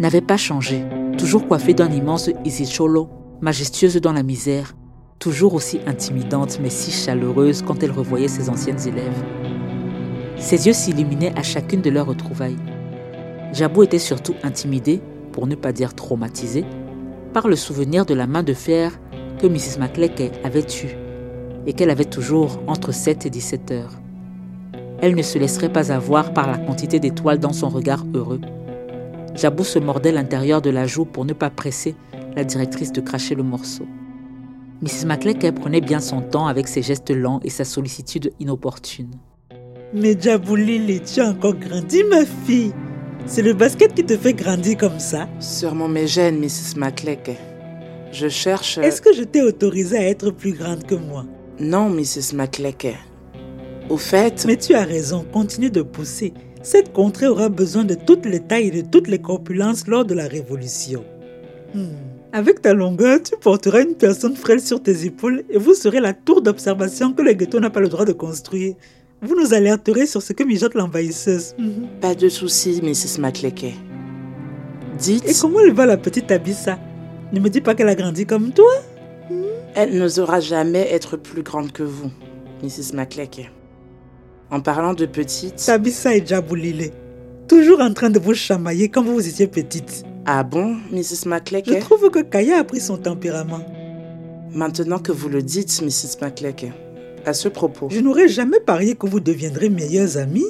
n'avait 0.00 0.20
pas 0.20 0.36
changé, 0.36 0.84
toujours 1.16 1.46
coiffée 1.46 1.72
d'un 1.72 1.92
immense 1.92 2.30
isicholo, 2.44 3.08
majestueuse 3.42 4.00
dans 4.00 4.12
la 4.12 4.24
misère, 4.24 4.74
toujours 5.20 5.54
aussi 5.54 5.78
intimidante 5.86 6.58
mais 6.60 6.68
si 6.68 6.90
chaleureuse 6.90 7.62
quand 7.62 7.80
elle 7.84 7.92
revoyait 7.92 8.26
ses 8.26 8.50
anciennes 8.50 8.88
élèves. 8.88 9.24
Ses 10.36 10.66
yeux 10.66 10.72
s'illuminaient 10.72 11.38
à 11.38 11.44
chacune 11.44 11.80
de 11.80 11.90
leurs 11.90 12.06
retrouvailles. 12.06 12.58
Jabou 13.52 13.84
était 13.84 14.00
surtout 14.00 14.34
intimidé, 14.42 15.00
pour 15.30 15.46
ne 15.46 15.54
pas 15.54 15.72
dire 15.72 15.94
traumatisé, 15.94 16.64
par 17.32 17.46
le 17.46 17.54
souvenir 17.54 18.04
de 18.04 18.14
la 18.14 18.26
main 18.26 18.42
de 18.42 18.52
fer 18.52 18.98
que 19.40 19.46
Mrs. 19.46 19.78
McLeckey 19.78 20.30
avait 20.42 20.66
eue 20.84 20.96
et 21.66 21.72
qu'elle 21.72 21.90
avait 21.90 22.04
toujours 22.04 22.60
entre 22.66 22.92
7 22.92 23.26
et 23.26 23.30
17 23.30 23.70
heures. 23.70 23.92
Elle 25.00 25.14
ne 25.14 25.22
se 25.22 25.38
laisserait 25.38 25.72
pas 25.72 25.92
avoir 25.92 26.32
par 26.32 26.50
la 26.50 26.58
quantité 26.58 27.00
d'étoiles 27.00 27.38
dans 27.38 27.52
son 27.52 27.68
regard 27.68 28.04
heureux. 28.14 28.40
Jabou 29.34 29.64
se 29.64 29.78
mordait 29.78 30.12
l'intérieur 30.12 30.62
de 30.62 30.70
la 30.70 30.86
joue 30.86 31.04
pour 31.04 31.24
ne 31.24 31.32
pas 31.32 31.50
presser 31.50 31.94
la 32.36 32.44
directrice 32.44 32.92
de 32.92 33.00
cracher 33.00 33.34
le 33.34 33.42
morceau. 33.42 33.86
Mrs. 34.82 35.06
McLeckey 35.06 35.52
prenait 35.52 35.80
bien 35.80 36.00
son 36.00 36.20
temps 36.20 36.46
avec 36.46 36.68
ses 36.68 36.82
gestes 36.82 37.10
lents 37.10 37.40
et 37.42 37.50
sa 37.50 37.64
sollicitude 37.64 38.32
inopportune. 38.40 39.12
Mais 39.92 40.16
Jabou 40.18 40.56
Lily, 40.56 41.00
tu 41.00 41.20
as 41.20 41.28
encore 41.28 41.54
grandi, 41.54 42.02
ma 42.04 42.24
fille. 42.24 42.72
C'est 43.26 43.42
le 43.42 43.54
basket 43.54 43.94
qui 43.94 44.04
te 44.04 44.16
fait 44.16 44.34
grandir 44.34 44.76
comme 44.76 44.98
ça. 44.98 45.28
Sûrement 45.38 45.88
mes 45.88 46.06
gènes, 46.06 46.38
Mrs. 46.38 46.76
McLeckey. 46.76 47.38
Je 48.14 48.28
cherche. 48.28 48.78
Est-ce 48.78 49.02
que 49.02 49.12
je 49.12 49.24
t'ai 49.24 49.42
autorisé 49.42 49.98
à 49.98 50.08
être 50.08 50.30
plus 50.30 50.52
grande 50.52 50.84
que 50.84 50.94
moi? 50.94 51.26
Non, 51.58 51.90
Mrs. 51.90 52.32
McLeckey. 52.34 52.94
Au 53.90 53.96
fait. 53.96 54.44
Mais 54.46 54.56
tu 54.56 54.74
as 54.74 54.84
raison, 54.84 55.26
continue 55.32 55.68
de 55.70 55.82
pousser. 55.82 56.32
Cette 56.62 56.92
contrée 56.92 57.26
aura 57.26 57.48
besoin 57.48 57.84
de 57.84 57.94
toutes 57.94 58.24
les 58.24 58.38
tailles 58.38 58.68
et 58.68 58.82
de 58.82 58.88
toutes 58.88 59.08
les 59.08 59.18
corpulences 59.18 59.88
lors 59.88 60.04
de 60.04 60.14
la 60.14 60.28
révolution. 60.28 61.04
Hmm. 61.74 61.88
Avec 62.32 62.62
ta 62.62 62.72
longueur, 62.72 63.20
tu 63.20 63.34
porteras 63.36 63.82
une 63.82 63.96
personne 63.96 64.36
frêle 64.36 64.60
sur 64.60 64.80
tes 64.80 65.04
épaules 65.04 65.42
et 65.50 65.58
vous 65.58 65.74
serez 65.74 65.98
la 65.98 66.14
tour 66.14 66.40
d'observation 66.40 67.12
que 67.12 67.22
le 67.22 67.32
ghetto 67.32 67.58
n'a 67.58 67.70
pas 67.70 67.80
le 67.80 67.88
droit 67.88 68.04
de 68.04 68.12
construire. 68.12 68.76
Vous 69.22 69.34
nous 69.34 69.54
alerterez 69.54 70.06
sur 70.06 70.22
ce 70.22 70.32
que 70.32 70.44
mijote 70.44 70.74
l'envahisseuse. 70.74 71.56
Hmm. 71.58 71.86
Pas 72.00 72.14
de 72.14 72.28
souci, 72.28 72.80
Mrs. 72.80 73.20
McLeckey. 73.20 73.74
Dites. 74.98 75.28
Et 75.28 75.34
comment 75.40 75.58
elle 75.60 75.74
va 75.74 75.84
la 75.84 75.96
petite 75.96 76.30
Abissa? 76.30 76.78
Ne 77.34 77.40
me 77.40 77.50
dis 77.50 77.60
pas 77.60 77.74
qu'elle 77.74 77.88
a 77.88 77.94
grandi 77.94 78.26
comme 78.26 78.52
toi. 78.52 78.72
Elle 79.74 79.98
n'osera 79.98 80.40
jamais 80.40 80.92
être 80.92 81.16
plus 81.16 81.42
grande 81.42 81.72
que 81.72 81.82
vous, 81.82 82.10
Mrs. 82.62 82.94
McLeck. 82.94 83.50
En 84.50 84.60
parlant 84.60 84.94
de 84.94 85.06
petite... 85.06 85.56
Tabissa 85.56 86.14
et 86.14 86.24
Jaboulile, 86.24 86.92
toujours 87.48 87.80
en 87.80 87.92
train 87.92 88.10
de 88.10 88.20
vous 88.20 88.34
chamailler 88.34 88.88
quand 88.88 89.02
vous 89.02 89.26
étiez 89.26 89.48
petite. 89.48 90.04
Ah 90.26 90.44
bon, 90.44 90.76
Mrs. 90.92 91.26
McLeck 91.26 91.66
Je 91.66 91.80
trouve 91.80 92.08
que 92.10 92.20
Kaya 92.20 92.58
a 92.58 92.64
pris 92.64 92.80
son 92.80 92.96
tempérament. 92.96 93.60
Maintenant 94.52 95.00
que 95.00 95.10
vous 95.10 95.28
le 95.28 95.42
dites, 95.42 95.82
Mrs. 95.82 96.22
McLeck, 96.22 96.66
à 97.26 97.32
ce 97.32 97.48
propos... 97.48 97.88
Je 97.90 97.98
n'aurais 97.98 98.28
jamais 98.28 98.60
parié 98.60 98.94
que 98.94 99.06
vous 99.06 99.20
deviendrez 99.20 99.68
meilleures 99.68 100.18
amies. 100.18 100.46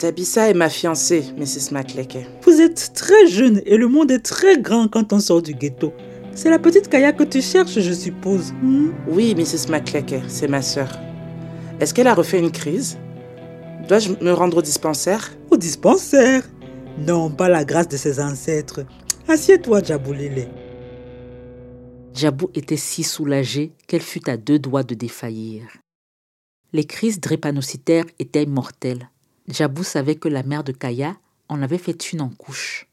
Tabissa 0.00 0.48
est 0.48 0.54
ma 0.54 0.70
fiancée, 0.70 1.24
Mrs. 1.36 1.72
McLeckey. 1.72 2.26
Vous 2.46 2.62
êtes 2.62 2.92
très 2.94 3.26
jeune 3.26 3.60
et 3.66 3.76
le 3.76 3.86
monde 3.86 4.10
est 4.10 4.24
très 4.24 4.58
grand 4.58 4.88
quand 4.88 5.12
on 5.12 5.20
sort 5.20 5.42
du 5.42 5.52
ghetto. 5.52 5.92
C'est 6.34 6.48
la 6.48 6.58
petite 6.58 6.88
Kaya 6.88 7.12
que 7.12 7.22
tu 7.22 7.42
cherches, 7.42 7.78
je 7.78 7.92
suppose. 7.92 8.54
Hmm? 8.62 8.92
Oui, 9.08 9.34
Mrs. 9.34 9.70
McLeckey, 9.70 10.22
c'est 10.26 10.48
ma 10.48 10.62
sœur. 10.62 10.88
Est-ce 11.80 11.92
qu'elle 11.92 12.06
a 12.06 12.14
refait 12.14 12.38
une 12.38 12.50
crise? 12.50 12.96
Dois-je 13.88 14.12
me 14.24 14.32
rendre 14.32 14.56
au 14.56 14.62
dispensaire? 14.62 15.36
Au 15.50 15.58
dispensaire? 15.58 16.48
Non, 16.96 17.30
pas 17.30 17.50
la 17.50 17.66
grâce 17.66 17.88
de 17.88 17.98
ses 17.98 18.20
ancêtres. 18.20 18.86
Assieds-toi, 19.28 19.82
Jabou 19.82 20.14
Lélé. 20.14 20.48
Jabou 22.14 22.48
était 22.54 22.78
si 22.78 23.02
soulagée 23.02 23.74
qu'elle 23.86 24.00
fut 24.00 24.30
à 24.30 24.38
deux 24.38 24.58
doigts 24.58 24.82
de 24.82 24.94
défaillir. 24.94 25.64
Les 26.72 26.84
crises 26.84 27.20
drépanocytaires 27.20 28.06
étaient 28.18 28.46
mortelles. 28.46 29.10
Jabou 29.52 29.82
savait 29.82 30.14
que 30.14 30.28
la 30.28 30.42
mère 30.42 30.64
de 30.64 30.72
Kaya 30.72 31.16
en 31.48 31.62
avait 31.62 31.78
fait 31.78 32.12
une 32.12 32.20
en 32.20 32.28
couche. 32.28 32.88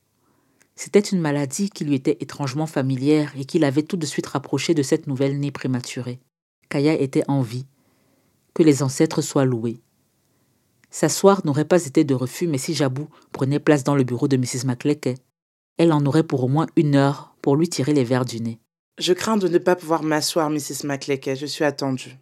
C'était 0.75 0.99
une 0.99 1.19
maladie 1.19 1.69
qui 1.69 1.85
lui 1.85 1.95
était 1.95 2.17
étrangement 2.19 2.67
familière 2.67 3.33
et 3.37 3.45
qui 3.45 3.59
l'avait 3.59 3.83
tout 3.83 3.97
de 3.97 4.05
suite 4.05 4.27
rapproché 4.27 4.73
de 4.73 4.83
cette 4.83 5.07
nouvelle 5.07 5.39
née 5.39 5.51
prématurée. 5.51 6.19
Kaya 6.69 6.93
était 6.93 7.23
en 7.27 7.41
vie. 7.41 7.65
que 8.53 8.63
les 8.63 8.81
ancêtres 8.81 9.21
soient 9.21 9.45
loués. 9.45 9.79
S'asseoir 10.89 11.45
n'aurait 11.45 11.65
pas 11.65 11.85
été 11.85 12.03
de 12.03 12.15
refus, 12.15 12.47
mais 12.47 12.57
si 12.57 12.73
Jabou 12.73 13.07
prenait 13.31 13.59
place 13.59 13.83
dans 13.83 13.93
le 13.93 14.03
bureau 14.03 14.27
de 14.27 14.35
Mrs. 14.35 14.65
McLeckey, 14.65 15.13
elle 15.77 15.93
en 15.93 16.03
aurait 16.07 16.23
pour 16.23 16.43
au 16.43 16.47
moins 16.47 16.65
une 16.75 16.95
heure 16.95 17.35
pour 17.43 17.55
lui 17.55 17.69
tirer 17.69 17.93
les 17.93 18.03
verres 18.03 18.25
du 18.25 18.41
nez. 18.41 18.59
Je 18.97 19.13
crains 19.13 19.37
de 19.37 19.47
ne 19.47 19.59
pas 19.59 19.75
pouvoir 19.75 20.01
m'asseoir, 20.01 20.49
Mrs. 20.49 20.85
McLeckey. 20.85 21.35
Je 21.35 21.45
suis 21.45 21.65
attendue. 21.65 22.17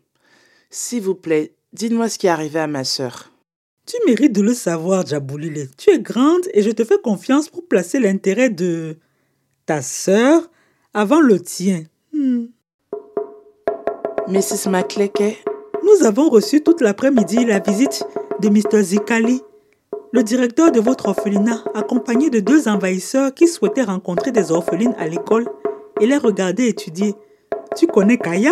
S'il 0.69 1.03
vous 1.03 1.15
plaît, 1.15 1.55
dites-moi 1.71 2.09
ce 2.09 2.19
qui 2.19 2.27
est 2.27 2.31
arrivé 2.31 2.59
à 2.59 2.67
ma 2.67 2.83
sœur. 2.83 3.31
Tu 3.85 3.97
mérites 4.07 4.33
de 4.33 4.41
le 4.41 4.55
savoir, 4.55 5.05
Jaboulile. 5.05 5.69
Tu 5.77 5.91
es 5.91 5.99
grande 5.99 6.41
et 6.53 6.63
je 6.63 6.71
te 6.71 6.83
fais 6.83 6.97
confiance 6.97 7.49
pour 7.49 7.67
placer 7.67 7.99
l'intérêt 7.99 8.49
de 8.49 8.97
ta 9.67 9.83
sœur 9.83 10.49
avant 10.95 11.19
le 11.19 11.39
tien. 11.39 11.83
Hmm. 12.11 12.45
Mrs. 14.27 14.69
McLeckey, 14.69 15.37
Nous 15.83 16.03
avons 16.03 16.29
reçu 16.29 16.63
toute 16.63 16.81
l'après-midi 16.81 17.45
la 17.45 17.59
visite 17.59 18.03
de 18.41 18.49
Mr. 18.49 18.81
Zikali, 18.81 19.41
le 20.11 20.23
directeur 20.23 20.71
de 20.71 20.79
votre 20.79 21.09
orphelinat, 21.09 21.63
accompagné 21.75 22.31
de 22.31 22.39
deux 22.39 22.67
envahisseurs 22.67 23.35
qui 23.35 23.47
souhaitaient 23.47 23.83
rencontrer 23.83 24.31
des 24.31 24.51
orphelines 24.51 24.95
à 24.97 25.07
l'école 25.07 25.45
et 26.01 26.07
les 26.07 26.17
regarder 26.17 26.67
étudier. 26.67 27.13
Tu 27.77 27.85
connais 27.85 28.17
Kaya? 28.17 28.51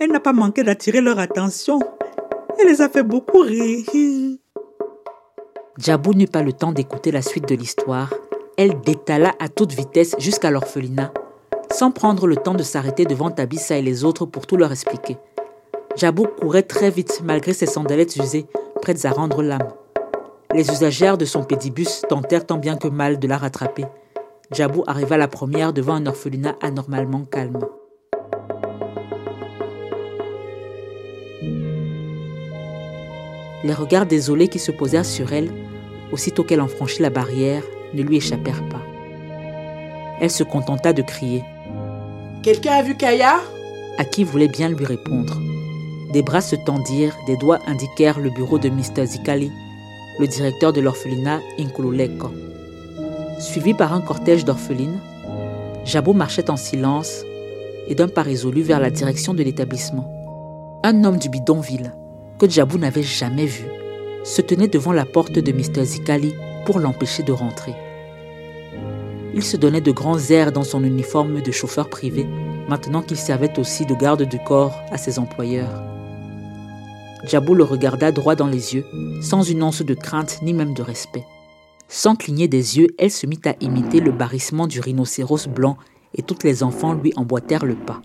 Elle 0.00 0.10
n'a 0.10 0.20
pas 0.20 0.32
manqué 0.32 0.62
d'attirer 0.62 1.02
leur 1.02 1.18
attention. 1.18 1.80
Elle 2.58 2.68
les 2.68 2.80
a 2.80 2.88
fait 2.88 3.02
beaucoup 3.02 3.40
rire. 3.40 4.38
Jabou 5.76 6.14
n'eut 6.14 6.28
pas 6.28 6.42
le 6.42 6.52
temps 6.52 6.70
d'écouter 6.70 7.10
la 7.10 7.20
suite 7.20 7.48
de 7.48 7.56
l'histoire. 7.56 8.14
Elle 8.56 8.80
détala 8.80 9.32
à 9.40 9.48
toute 9.48 9.72
vitesse 9.72 10.14
jusqu'à 10.20 10.52
l'orphelinat, 10.52 11.12
sans 11.72 11.90
prendre 11.90 12.28
le 12.28 12.36
temps 12.36 12.54
de 12.54 12.62
s'arrêter 12.62 13.04
devant 13.04 13.32
Tabissa 13.32 13.76
et 13.76 13.82
les 13.82 14.04
autres 14.04 14.24
pour 14.24 14.46
tout 14.46 14.56
leur 14.56 14.70
expliquer. 14.70 15.18
Jabou 15.96 16.26
courait 16.26 16.62
très 16.62 16.90
vite 16.90 17.22
malgré 17.24 17.52
ses 17.52 17.66
sandalettes 17.66 18.14
usées, 18.14 18.46
prêtes 18.82 19.04
à 19.04 19.10
rendre 19.10 19.42
l'âme. 19.42 19.68
Les 20.54 20.70
usagères 20.70 21.18
de 21.18 21.24
son 21.24 21.42
pédibus 21.42 22.02
tentèrent 22.08 22.46
tant 22.46 22.58
bien 22.58 22.76
que 22.76 22.86
mal 22.86 23.18
de 23.18 23.26
la 23.26 23.36
rattraper. 23.36 23.84
Jabou 24.52 24.84
arriva 24.86 25.16
la 25.16 25.26
première 25.26 25.72
devant 25.72 25.94
un 25.94 26.06
orphelinat 26.06 26.54
anormalement 26.62 27.24
calme. 27.24 27.58
Les 33.64 33.72
regards 33.72 34.06
désolés 34.06 34.48
qui 34.48 34.58
se 34.58 34.70
posèrent 34.70 35.06
sur 35.06 35.32
elle, 35.32 35.50
aussitôt 36.14 36.44
qu'elle 36.44 36.60
en 36.60 36.68
franchit 36.68 37.02
la 37.02 37.10
barrière, 37.10 37.64
ne 37.92 38.02
lui 38.02 38.16
échappèrent 38.16 38.68
pas. 38.68 38.82
Elle 40.20 40.30
se 40.30 40.44
contenta 40.44 40.92
de 40.92 41.02
crier, 41.02 41.42
quelqu'un 42.44 42.74
a 42.74 42.82
vu 42.82 42.94
Kaya? 42.94 43.40
À 43.98 44.04
qui 44.04 44.22
voulait 44.22 44.48
bien 44.48 44.68
lui 44.68 44.84
répondre. 44.84 45.40
Des 46.12 46.22
bras 46.22 46.40
se 46.40 46.54
tendirent, 46.54 47.16
des 47.26 47.36
doigts 47.36 47.58
indiquèrent 47.66 48.20
le 48.20 48.30
bureau 48.30 48.58
de 48.58 48.68
Mr. 48.68 49.04
Zikali, 49.06 49.50
le 50.20 50.28
directeur 50.28 50.72
de 50.72 50.80
l'orphelinat 50.80 51.40
Inkululeko. 51.58 52.30
Suivi 53.40 53.74
par 53.74 53.92
un 53.92 54.00
cortège 54.00 54.44
d'orphelines, 54.44 55.00
Jabot 55.84 56.12
marchait 56.12 56.48
en 56.48 56.56
silence 56.56 57.24
et 57.88 57.96
d'un 57.96 58.08
pas 58.08 58.22
résolu 58.22 58.62
vers 58.62 58.78
la 58.78 58.90
direction 58.90 59.34
de 59.34 59.42
l'établissement. 59.42 60.08
Un 60.84 61.02
homme 61.02 61.18
du 61.18 61.28
bidonville, 61.28 61.92
que 62.38 62.48
Jabou 62.48 62.78
n'avait 62.78 63.02
jamais 63.02 63.46
vu, 63.46 63.64
se 64.24 64.40
tenait 64.40 64.68
devant 64.68 64.92
la 64.92 65.04
porte 65.04 65.38
de 65.38 65.52
Mr. 65.52 65.84
Zikali 65.84 66.34
pour 66.64 66.80
l'empêcher 66.80 67.22
de 67.22 67.32
rentrer. 67.32 67.74
Il 69.34 69.42
se 69.42 69.56
donnait 69.56 69.80
de 69.80 69.92
grands 69.92 70.18
airs 70.30 70.52
dans 70.52 70.64
son 70.64 70.82
uniforme 70.82 71.42
de 71.42 71.52
chauffeur 71.52 71.88
privé, 71.88 72.26
maintenant 72.68 73.02
qu'il 73.02 73.18
servait 73.18 73.58
aussi 73.58 73.84
de 73.84 73.94
garde 73.94 74.22
du 74.22 74.38
corps 74.38 74.74
à 74.90 74.96
ses 74.96 75.18
employeurs. 75.18 75.82
Jabou 77.26 77.54
le 77.54 77.64
regarda 77.64 78.12
droit 78.12 78.34
dans 78.34 78.46
les 78.46 78.74
yeux, 78.74 78.84
sans 79.20 79.42
une 79.42 79.62
once 79.62 79.82
de 79.82 79.94
crainte 79.94 80.40
ni 80.42 80.52
même 80.52 80.74
de 80.74 80.82
respect. 80.82 81.24
Sans 81.88 82.16
cligner 82.16 82.48
des 82.48 82.78
yeux, 82.78 82.88
elle 82.98 83.10
se 83.10 83.26
mit 83.26 83.40
à 83.44 83.54
imiter 83.60 84.00
le 84.00 84.12
barrissement 84.12 84.66
du 84.66 84.80
rhinocéros 84.80 85.48
blanc 85.48 85.76
et 86.14 86.22
toutes 86.22 86.44
les 86.44 86.62
enfants 86.62 86.94
lui 86.94 87.12
emboîtèrent 87.16 87.66
le 87.66 87.74
pas. 87.74 88.02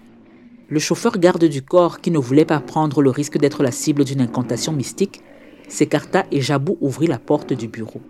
Le 0.68 0.80
chauffeur 0.80 1.18
garde 1.18 1.46
du 1.46 1.62
corps, 1.62 2.00
qui 2.00 2.12
ne 2.12 2.20
voulait 2.20 2.46
pas 2.46 2.60
prendre 2.60 3.02
le 3.02 3.10
risque 3.10 3.38
d'être 3.38 3.64
la 3.64 3.72
cible 3.72 4.04
d'une 4.04 4.22
incantation 4.22 4.72
mystique, 4.72 5.22
s'écarta 5.70 6.26
et 6.32 6.42
Jabou 6.42 6.78
ouvrit 6.82 7.08
la 7.08 7.20
porte 7.20 7.54
du 7.54 7.68
bureau. 7.68 8.02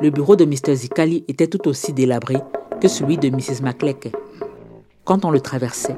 Le 0.00 0.10
bureau 0.10 0.36
de 0.36 0.44
Mr. 0.44 0.74
Zikali 0.74 1.24
était 1.28 1.46
tout 1.46 1.68
aussi 1.68 1.92
délabré 1.92 2.36
que 2.80 2.88
celui 2.88 3.16
de 3.18 3.28
Mrs. 3.28 3.62
McLeckey. 3.62 4.12
Quand 5.04 5.24
on 5.24 5.30
le 5.30 5.40
traversait, 5.40 5.96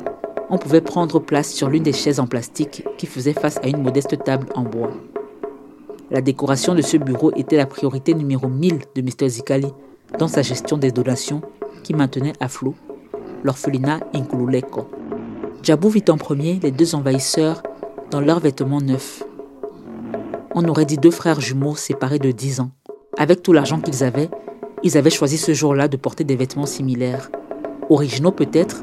on 0.51 0.59
pouvait 0.59 0.81
prendre 0.81 1.19
place 1.19 1.53
sur 1.53 1.69
l'une 1.69 1.83
des 1.83 1.93
chaises 1.93 2.21
en 2.21 2.27
plastique 2.27 2.85
qui 2.97 3.07
faisait 3.07 3.33
face 3.33 3.59
à 3.63 3.69
une 3.69 3.83
modeste 3.83 4.23
table 4.25 4.47
en 4.55 4.63
bois. 4.63 4.93
La 6.11 6.21
décoration 6.21 6.75
de 6.75 6.83
ce 6.83 6.97
bureau 6.97 7.33
était 7.37 7.57
la 7.57 7.67
priorité 7.67 8.15
numéro 8.15 8.49
1000 8.49 8.79
de 8.95 9.03
Mr. 9.03 9.29
Zikali 9.29 9.69
dans 10.19 10.29
sa 10.29 10.43
gestion 10.43 10.79
des 10.79 10.91
donations 10.91 11.43
qui 11.83 11.93
maintenait 11.93 12.33
à 12.41 12.49
flot 12.49 12.75
l'orphelinat 13.45 14.01
Inkululeko. 14.15 14.89
Jabou 15.63 15.91
vit 15.91 16.05
en 16.09 16.17
premier 16.17 16.59
les 16.63 16.71
deux 16.71 16.95
envahisseurs 16.95 17.63
dans 18.11 18.21
leurs 18.21 18.41
vêtements 18.41 18.81
neufs. 18.81 19.23
On 20.61 20.65
aurait 20.65 20.87
dit 20.87 20.97
deux 20.97 21.13
frères 21.13 21.41
jumeaux 21.41 21.77
séparés 21.77 22.19
de 22.19 22.33
10 22.33 22.59
ans. 22.59 22.73
Avec 23.17 23.45
tout 23.45 23.53
l'argent 23.53 23.79
qu'ils 23.79 24.03
avaient, 24.03 24.29
ils 24.83 24.99
avaient 24.99 25.09
choisi 25.09 25.39
ce 25.39 25.55
jour-là 25.55 25.87
de 25.87 25.97
porter 25.97 26.25
des 26.25 26.35
vêtements 26.35 26.67
similaires. 26.67 27.31
Originaux 27.91 28.33
peut-être, 28.33 28.83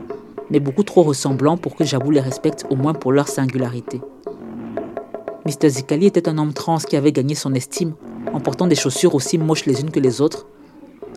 mais 0.50 0.62
beaucoup 0.62 0.84
trop 0.84 1.04
ressemblants 1.04 1.58
pour 1.58 1.76
que 1.76 1.84
Jabou 1.84 2.12
les 2.12 2.22
respecte 2.22 2.66
au 2.70 2.78
moins 2.78 2.94
pour 2.94 3.12
leur 3.12 3.28
singularité. 3.28 4.00
Mr. 5.46 5.68
Zikali 5.68 6.06
était 6.06 6.30
un 6.30 6.38
homme 6.38 6.54
trans 6.54 6.78
qui 6.78 6.96
avait 6.96 7.12
gagné 7.12 7.36
son 7.36 7.54
estime 7.54 7.96
en 8.32 8.40
portant 8.40 8.68
des 8.68 8.76
chaussures 8.76 9.14
aussi 9.14 9.38
moches 9.38 9.66
les 9.66 9.82
unes 9.82 9.92
que 9.92 10.00
les 10.00 10.22
autres. 10.22 10.48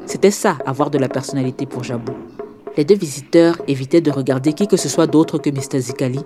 C'était 0.06 0.32
ça, 0.32 0.58
avoir 0.66 0.90
de 0.90 0.98
la 0.98 1.08
personnalité 1.08 1.66
pour 1.66 1.84
Jabou. 1.84 2.14
Les 2.76 2.84
deux 2.84 2.96
visiteurs 2.96 3.62
évitaient 3.68 4.00
de 4.00 4.10
regarder 4.10 4.54
qui 4.54 4.66
que 4.66 4.76
ce 4.76 4.88
soit 4.88 5.06
d'autre 5.06 5.38
que 5.38 5.50
Mr. 5.50 5.78
Zikali 5.78 6.24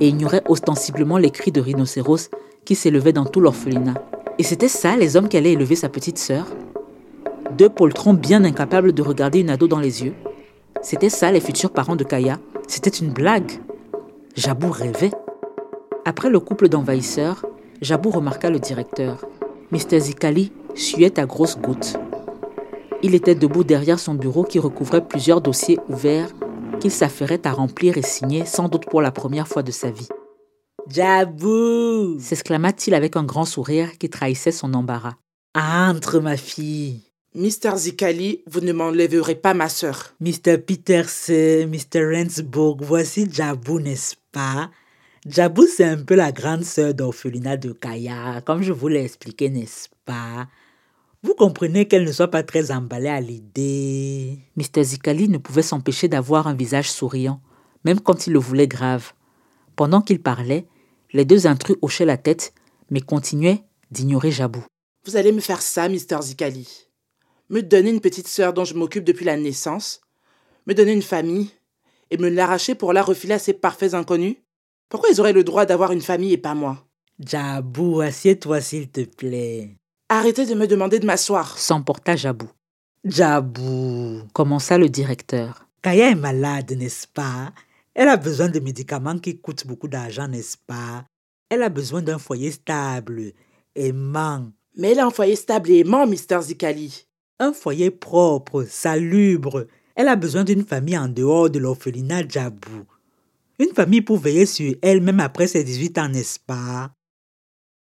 et 0.00 0.08
ignoraient 0.08 0.44
ostensiblement 0.48 1.18
les 1.18 1.30
cris 1.30 1.52
de 1.52 1.60
rhinocéros 1.60 2.30
qui 2.68 2.74
s'élevaient 2.74 3.14
dans 3.14 3.24
tout 3.24 3.40
l'orphelinat. 3.40 3.94
Et 4.36 4.42
c'était 4.42 4.68
ça 4.68 4.94
les 4.94 5.16
hommes 5.16 5.30
qui 5.30 5.38
allaient 5.38 5.54
élever 5.54 5.74
sa 5.74 5.88
petite 5.88 6.18
sœur 6.18 6.44
Deux 7.56 7.70
poltrons 7.70 8.12
bien 8.12 8.44
incapables 8.44 8.92
de 8.92 9.00
regarder 9.00 9.40
une 9.40 9.48
ado 9.48 9.66
dans 9.68 9.78
les 9.78 10.04
yeux 10.04 10.12
C'était 10.82 11.08
ça 11.08 11.32
les 11.32 11.40
futurs 11.40 11.70
parents 11.70 11.96
de 11.96 12.04
Kaya 12.04 12.38
C'était 12.66 12.90
une 12.90 13.08
blague 13.08 13.52
Jabou 14.36 14.70
rêvait. 14.70 15.12
Après 16.04 16.28
le 16.28 16.40
couple 16.40 16.68
d'envahisseurs, 16.68 17.46
Jabou 17.80 18.10
remarqua 18.10 18.50
le 18.50 18.58
directeur. 18.58 19.24
Mr. 19.72 19.98
Zikali 19.98 20.52
suait 20.74 21.18
à 21.18 21.24
grosses 21.24 21.58
gouttes. 21.58 21.96
Il 23.02 23.14
était 23.14 23.34
debout 23.34 23.64
derrière 23.64 23.98
son 23.98 24.12
bureau 24.12 24.44
qui 24.44 24.58
recouvrait 24.58 25.08
plusieurs 25.08 25.40
dossiers 25.40 25.78
ouverts 25.88 26.32
qu'il 26.80 26.90
s'affairait 26.90 27.46
à 27.46 27.52
remplir 27.52 27.96
et 27.96 28.02
signer 28.02 28.44
sans 28.44 28.68
doute 28.68 28.84
pour 28.84 29.00
la 29.00 29.10
première 29.10 29.48
fois 29.48 29.62
de 29.62 29.72
sa 29.72 29.90
vie. 29.90 30.08
Jabou 30.90 32.18
s'exclama-t-il 32.18 32.94
avec 32.94 33.16
un 33.16 33.24
grand 33.24 33.44
sourire 33.44 33.98
qui 33.98 34.08
trahissait 34.08 34.52
son 34.52 34.72
embarras. 34.72 35.16
Entre, 35.54 36.18
ma 36.18 36.36
fille. 36.36 37.02
Mr. 37.34 37.76
Zikali, 37.76 38.42
vous 38.46 38.60
ne 38.60 38.72
m'enlèverez 38.72 39.34
pas 39.34 39.52
ma 39.52 39.68
sœur. 39.68 40.14
Mr. 40.20 40.56
Peterson, 40.58 41.68
Mr. 41.68 42.16
Rensburg, 42.16 42.78
voici 42.80 43.28
Jabou, 43.30 43.80
n'est-ce 43.80 44.16
pas? 44.32 44.70
Jabou, 45.26 45.66
c'est 45.66 45.84
un 45.84 45.98
peu 45.98 46.14
la 46.14 46.32
grande 46.32 46.64
sœur 46.64 46.94
d'orphelinat 46.94 47.58
de 47.58 47.72
Kaya, 47.72 48.40
comme 48.46 48.62
je 48.62 48.72
vous 48.72 48.88
l'ai 48.88 49.04
expliqué, 49.04 49.50
n'est-ce 49.50 49.88
pas? 50.06 50.48
Vous 51.22 51.34
comprenez 51.34 51.86
qu'elle 51.86 52.04
ne 52.04 52.12
soit 52.12 52.30
pas 52.30 52.44
très 52.44 52.70
emballée 52.70 53.08
à 53.08 53.20
l'idée. 53.20 54.38
Mr. 54.56 54.82
Zikali 54.84 55.28
ne 55.28 55.38
pouvait 55.38 55.62
s'empêcher 55.62 56.08
d'avoir 56.08 56.46
un 56.46 56.54
visage 56.54 56.90
souriant, 56.90 57.40
même 57.84 58.00
quand 58.00 58.26
il 58.26 58.32
le 58.32 58.38
voulait 58.38 58.68
grave. 58.68 59.12
Pendant 59.76 60.00
qu'il 60.00 60.22
parlait, 60.22 60.66
les 61.12 61.24
deux 61.24 61.46
intrus 61.46 61.76
hochaient 61.82 62.04
la 62.04 62.16
tête, 62.16 62.52
mais 62.90 63.00
continuaient 63.00 63.64
d'ignorer 63.90 64.30
Jabou. 64.30 64.64
Vous 65.04 65.16
allez 65.16 65.32
me 65.32 65.40
faire 65.40 65.62
ça, 65.62 65.88
Mr. 65.88 66.20
Zikali. 66.22 66.86
Me 67.48 67.62
donner 67.62 67.90
une 67.90 68.00
petite 68.00 68.28
sœur 68.28 68.52
dont 68.52 68.64
je 68.64 68.74
m'occupe 68.74 69.04
depuis 69.04 69.24
la 69.24 69.36
naissance, 69.36 70.00
me 70.66 70.74
donner 70.74 70.92
une 70.92 71.02
famille, 71.02 71.50
et 72.10 72.16
me 72.16 72.28
l'arracher 72.28 72.74
pour 72.74 72.92
la 72.92 73.02
refiler 73.02 73.34
à 73.34 73.38
ces 73.38 73.52
parfaits 73.52 73.94
inconnus? 73.94 74.36
Pourquoi 74.88 75.10
ils 75.10 75.20
auraient 75.20 75.32
le 75.32 75.44
droit 75.44 75.66
d'avoir 75.66 75.92
une 75.92 76.00
famille 76.00 76.32
et 76.32 76.38
pas 76.38 76.54
moi? 76.54 76.86
Jabou, 77.18 78.00
assieds-toi 78.00 78.60
s'il 78.60 78.90
te 78.90 79.02
plaît. 79.02 79.76
Arrêtez 80.08 80.46
de 80.46 80.54
me 80.54 80.66
demander 80.66 80.98
de 80.98 81.06
m'asseoir. 81.06 81.58
S'emporta 81.58 82.16
Jabou. 82.16 82.48
Jabou. 83.04 84.22
Commença 84.32 84.78
le 84.78 84.88
directeur. 84.88 85.66
Kaya 85.82 86.10
est 86.10 86.14
malade, 86.14 86.72
n'est-ce 86.72 87.06
pas? 87.06 87.52
Elle 87.98 88.10
a 88.10 88.16
besoin 88.16 88.48
de 88.48 88.60
médicaments 88.60 89.18
qui 89.18 89.40
coûtent 89.40 89.66
beaucoup 89.66 89.88
d'argent, 89.88 90.28
n'est-ce 90.28 90.56
pas? 90.68 91.04
Elle 91.50 91.64
a 91.64 91.68
besoin 91.68 92.00
d'un 92.00 92.20
foyer 92.20 92.52
stable, 92.52 93.32
aimant. 93.74 94.52
Mais 94.76 94.92
elle 94.92 95.00
a 95.00 95.06
un 95.06 95.10
foyer 95.10 95.34
stable 95.34 95.68
et 95.70 95.78
aimant, 95.78 96.06
Mr. 96.06 96.40
Zikali. 96.42 97.08
Un 97.40 97.52
foyer 97.52 97.90
propre, 97.90 98.62
salubre. 98.62 99.66
Elle 99.96 100.06
a 100.06 100.14
besoin 100.14 100.44
d'une 100.44 100.64
famille 100.64 100.96
en 100.96 101.08
dehors 101.08 101.50
de 101.50 101.58
l'orphelinat 101.58 102.28
Jabou. 102.28 102.84
Une 103.58 103.74
famille 103.74 104.02
pour 104.02 104.18
veiller 104.18 104.46
sur 104.46 104.76
elle 104.80 105.00
même 105.00 105.18
après 105.18 105.48
ses 105.48 105.64
18 105.64 105.98
ans, 105.98 106.08
n'est-ce 106.08 106.38
pas? 106.38 106.92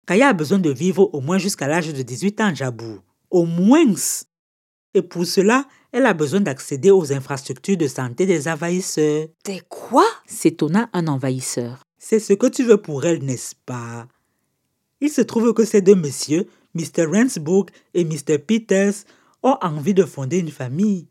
Kaya 0.07 0.29
a 0.29 0.33
besoin 0.33 0.61
de 0.61 0.71
vivre 0.71 1.13
au 1.13 1.21
moins 1.21 1.39
jusqu'à 1.39 1.67
l'âge 1.67 1.93
de 1.93 2.03
18 2.03 2.41
ans, 2.41 2.55
Jabou. 2.55 3.01
Au 3.33 3.47
moins. 3.47 3.95
Et 4.95 5.03
pour 5.03 5.27
cela, 5.27 5.67
elle 5.95 6.07
a 6.07 6.13
besoin 6.13 6.41
d'accéder 6.41 6.91
aux 6.91 7.13
infrastructures 7.13 7.77
de 7.77 7.87
santé 7.87 8.27
des 8.27 8.49
envahisseurs. 8.49 9.29
Des 9.45 9.63
quoi? 9.69 10.05
S'étonna 10.27 10.91
un 10.93 11.07
envahisseur. 11.07 11.85
C'est 11.99 12.19
ce 12.19 12.33
que 12.33 12.49
tu 12.49 12.65
veux 12.65 12.79
pour 12.83 13.05
elle, 13.05 13.23
n'est-ce 13.23 13.55
pas? 13.65 14.09
Il 15.01 15.09
se 15.09 15.21
trouve 15.21 15.55
que 15.55 15.65
ces 15.65 15.83
deux 15.83 15.95
messieurs, 15.95 16.49
Mr. 16.75 17.05
Rensburg 17.07 17.67
et 17.95 18.05
Mr. 18.05 18.39
Peters, 18.39 19.05
ont 19.45 19.57
envie 19.63 19.95
de 19.95 20.05
fonder 20.05 20.39
une 20.39 20.51
famille. 20.51 21.07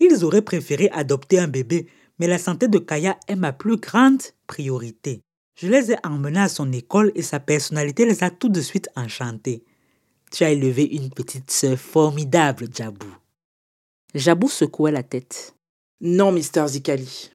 Ils 0.00 0.24
auraient 0.24 0.42
préféré 0.42 0.90
adopter 0.92 1.38
un 1.38 1.46
bébé, 1.46 1.86
mais 2.18 2.26
la 2.26 2.38
santé 2.38 2.66
de 2.66 2.78
Kaya 2.78 3.16
est 3.28 3.36
ma 3.36 3.52
plus 3.52 3.76
grande 3.76 4.20
priorité. 4.48 5.20
Je 5.54 5.68
les 5.68 5.92
ai 5.92 5.96
emmenés 6.02 6.40
à 6.40 6.48
son 6.48 6.72
école 6.72 7.12
et 7.14 7.22
sa 7.22 7.38
personnalité 7.38 8.04
les 8.04 8.24
a 8.24 8.30
tout 8.30 8.48
de 8.48 8.60
suite 8.60 8.88
enchantés. 8.96 9.62
Tu 10.32 10.42
as 10.42 10.50
élevé 10.50 10.82
une 10.82 11.10
petite 11.10 11.52
sœur 11.52 11.78
formidable, 11.78 12.66
Jabou. 12.74 13.06
Jabou 14.14 14.48
secouait 14.48 14.92
la 14.92 15.02
tête. 15.02 15.56
Non, 16.00 16.30
Mister 16.30 16.64
Zikali. 16.68 17.32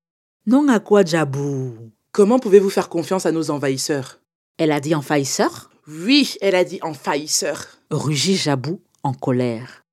Non 0.47 0.69
à 0.69 0.79
quoi, 0.79 1.03
Jabou? 1.03 1.73
Comment 2.13 2.39
pouvez-vous 2.39 2.69
faire 2.69 2.87
confiance 2.87 3.25
à 3.25 3.33
nos 3.33 3.51
envahisseurs? 3.51 4.21
Elle 4.57 4.71
a 4.71 4.79
dit 4.79 4.95
envahisseur? 4.95 5.71
Oui, 5.89 6.35
elle 6.39 6.55
a 6.55 6.63
dit 6.63 6.79
envahisseur. 6.81 7.65
Rugit 7.91 8.37
Jabou 8.37 8.79
en 9.03 9.13
colère. 9.13 9.83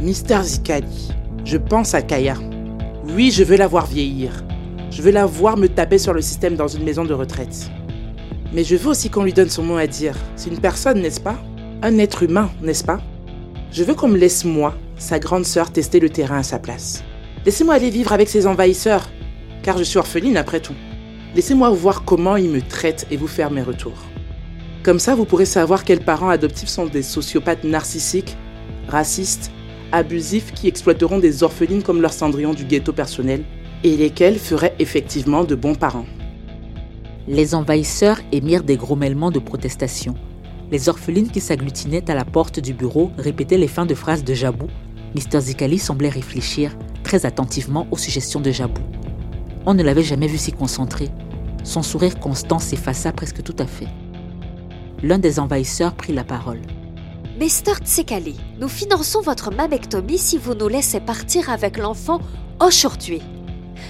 Mister 0.00 0.42
Zikali, 0.42 1.10
je 1.44 1.58
pense 1.58 1.92
à 1.92 2.00
Kaya. 2.00 2.38
Oui, 3.04 3.30
je 3.30 3.44
veux 3.44 3.58
la 3.58 3.66
voir 3.66 3.84
vieillir. 3.84 4.42
Je 4.90 5.02
veux 5.02 5.12
la 5.12 5.26
voir 5.26 5.58
me 5.58 5.68
taper 5.68 5.98
sur 5.98 6.14
le 6.14 6.22
système 6.22 6.56
dans 6.56 6.68
une 6.68 6.84
maison 6.84 7.04
de 7.04 7.12
retraite. 7.12 7.70
Mais 8.54 8.64
je 8.64 8.76
veux 8.76 8.88
aussi 8.88 9.10
qu'on 9.10 9.24
lui 9.24 9.34
donne 9.34 9.50
son 9.50 9.64
mot 9.64 9.76
à 9.76 9.86
dire. 9.86 10.16
C'est 10.36 10.48
une 10.48 10.60
personne, 10.60 11.02
n'est-ce 11.02 11.20
pas? 11.20 11.38
Un 11.82 11.98
être 11.98 12.22
humain, 12.22 12.50
n'est-ce 12.62 12.82
pas? 12.82 13.02
Je 13.70 13.84
veux 13.84 13.94
qu'on 13.94 14.08
me 14.08 14.16
laisse, 14.16 14.46
moi, 14.46 14.74
sa 15.00 15.18
grande 15.18 15.44
sœur, 15.44 15.72
tester 15.72 15.98
le 15.98 16.10
terrain 16.10 16.38
à 16.38 16.42
sa 16.42 16.58
place. 16.58 17.02
Laissez-moi 17.44 17.74
aller 17.74 17.90
vivre 17.90 18.12
avec 18.12 18.28
ses 18.28 18.46
envahisseurs, 18.46 19.08
car 19.62 19.78
je 19.78 19.82
suis 19.82 19.98
orpheline 19.98 20.36
après 20.36 20.60
tout. 20.60 20.74
Laissez-moi 21.34 21.70
voir 21.70 22.04
comment 22.04 22.36
ils 22.36 22.50
me 22.50 22.60
traitent 22.60 23.06
et 23.10 23.16
vous 23.16 23.26
faire 23.26 23.50
mes 23.50 23.62
retours. 23.62 23.98
Comme 24.82 24.98
ça, 24.98 25.14
vous 25.14 25.24
pourrez 25.24 25.46
savoir 25.46 25.84
quels 25.84 26.04
parents 26.04 26.28
adoptifs 26.28 26.68
sont 26.68 26.86
des 26.86 27.02
sociopathes 27.02 27.64
narcissiques, 27.64 28.36
racistes, 28.88 29.50
abusifs 29.92 30.52
qui 30.52 30.68
exploiteront 30.68 31.18
des 31.18 31.42
orphelines 31.42 31.82
comme 31.82 32.00
leur 32.00 32.12
cendrillon 32.12 32.54
du 32.54 32.64
ghetto 32.64 32.92
personnel 32.92 33.44
et 33.84 33.96
lesquels 33.96 34.38
feraient 34.38 34.74
effectivement 34.78 35.44
de 35.44 35.54
bons 35.54 35.74
parents. 35.74 36.06
Les 37.28 37.54
envahisseurs 37.54 38.20
émirent 38.32 38.64
des 38.64 38.76
grommellements 38.76 39.30
de 39.30 39.38
protestation. 39.38 40.14
Les 40.70 40.88
orphelines 40.88 41.30
qui 41.30 41.40
s'agglutinaient 41.40 42.10
à 42.10 42.14
la 42.14 42.24
porte 42.24 42.60
du 42.60 42.72
bureau 42.72 43.10
répétaient 43.18 43.58
les 43.58 43.68
fins 43.68 43.86
de 43.86 43.94
phrases 43.94 44.24
de 44.24 44.34
Jabou. 44.34 44.68
Mr. 45.14 45.40
Zikali 45.40 45.78
semblait 45.78 46.08
réfléchir 46.08 46.76
très 47.02 47.26
attentivement 47.26 47.86
aux 47.90 47.96
suggestions 47.96 48.40
de 48.40 48.50
Jabou. 48.50 48.82
On 49.66 49.74
ne 49.74 49.82
l'avait 49.82 50.02
jamais 50.02 50.26
vu 50.26 50.38
si 50.38 50.52
concentré. 50.52 51.08
Son 51.64 51.82
sourire 51.82 52.18
constant 52.18 52.58
s'effaça 52.58 53.12
presque 53.12 53.42
tout 53.42 53.56
à 53.58 53.66
fait. 53.66 53.88
L'un 55.02 55.18
des 55.18 55.38
envahisseurs 55.38 55.94
prit 55.94 56.12
la 56.12 56.24
parole. 56.24 56.60
Mr. 57.38 57.82
Tsekali, 57.82 58.36
nous 58.60 58.68
finançons 58.68 59.22
votre 59.22 59.50
mammectomie 59.50 60.18
si 60.18 60.36
vous 60.38 60.54
nous 60.54 60.68
laissez 60.68 61.00
partir 61.00 61.48
avec 61.50 61.78
l'enfant 61.78 62.20
aujourd'hui. 62.60 63.22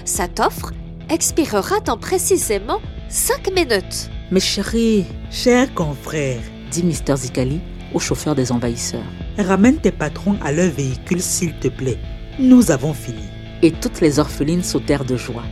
Cette 0.05 0.39
offre 0.39 0.71
expirera 1.09 1.81
dans 1.81 1.97
précisément 1.97 2.79
5 3.09 3.53
minutes. 3.53 4.09
Mes 4.31 4.39
chéris, 4.39 5.05
chers 5.29 5.73
confrères, 5.73 6.41
dit 6.71 6.83
Mr. 6.83 7.17
Zikali 7.17 7.59
au 7.93 7.99
chauffeur 7.99 8.35
des 8.35 8.53
envahisseurs. 8.53 9.01
Ramène 9.37 9.77
tes 9.77 9.91
patrons 9.91 10.35
à 10.43 10.51
leur 10.51 10.69
véhicule 10.69 11.21
s'il 11.21 11.53
te 11.53 11.67
plaît. 11.67 11.97
Nous 12.39 12.71
avons 12.71 12.93
fini. 12.93 13.23
Et 13.61 13.71
toutes 13.71 14.01
les 14.01 14.19
orphelines 14.19 14.63
sautèrent 14.63 15.05
de 15.05 15.15
joie. 15.15 15.45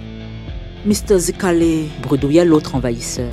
Mr. 0.86 1.18
Zikali, 1.18 1.90
bredouilla 2.02 2.46
l'autre 2.46 2.76
envahisseur. 2.76 3.32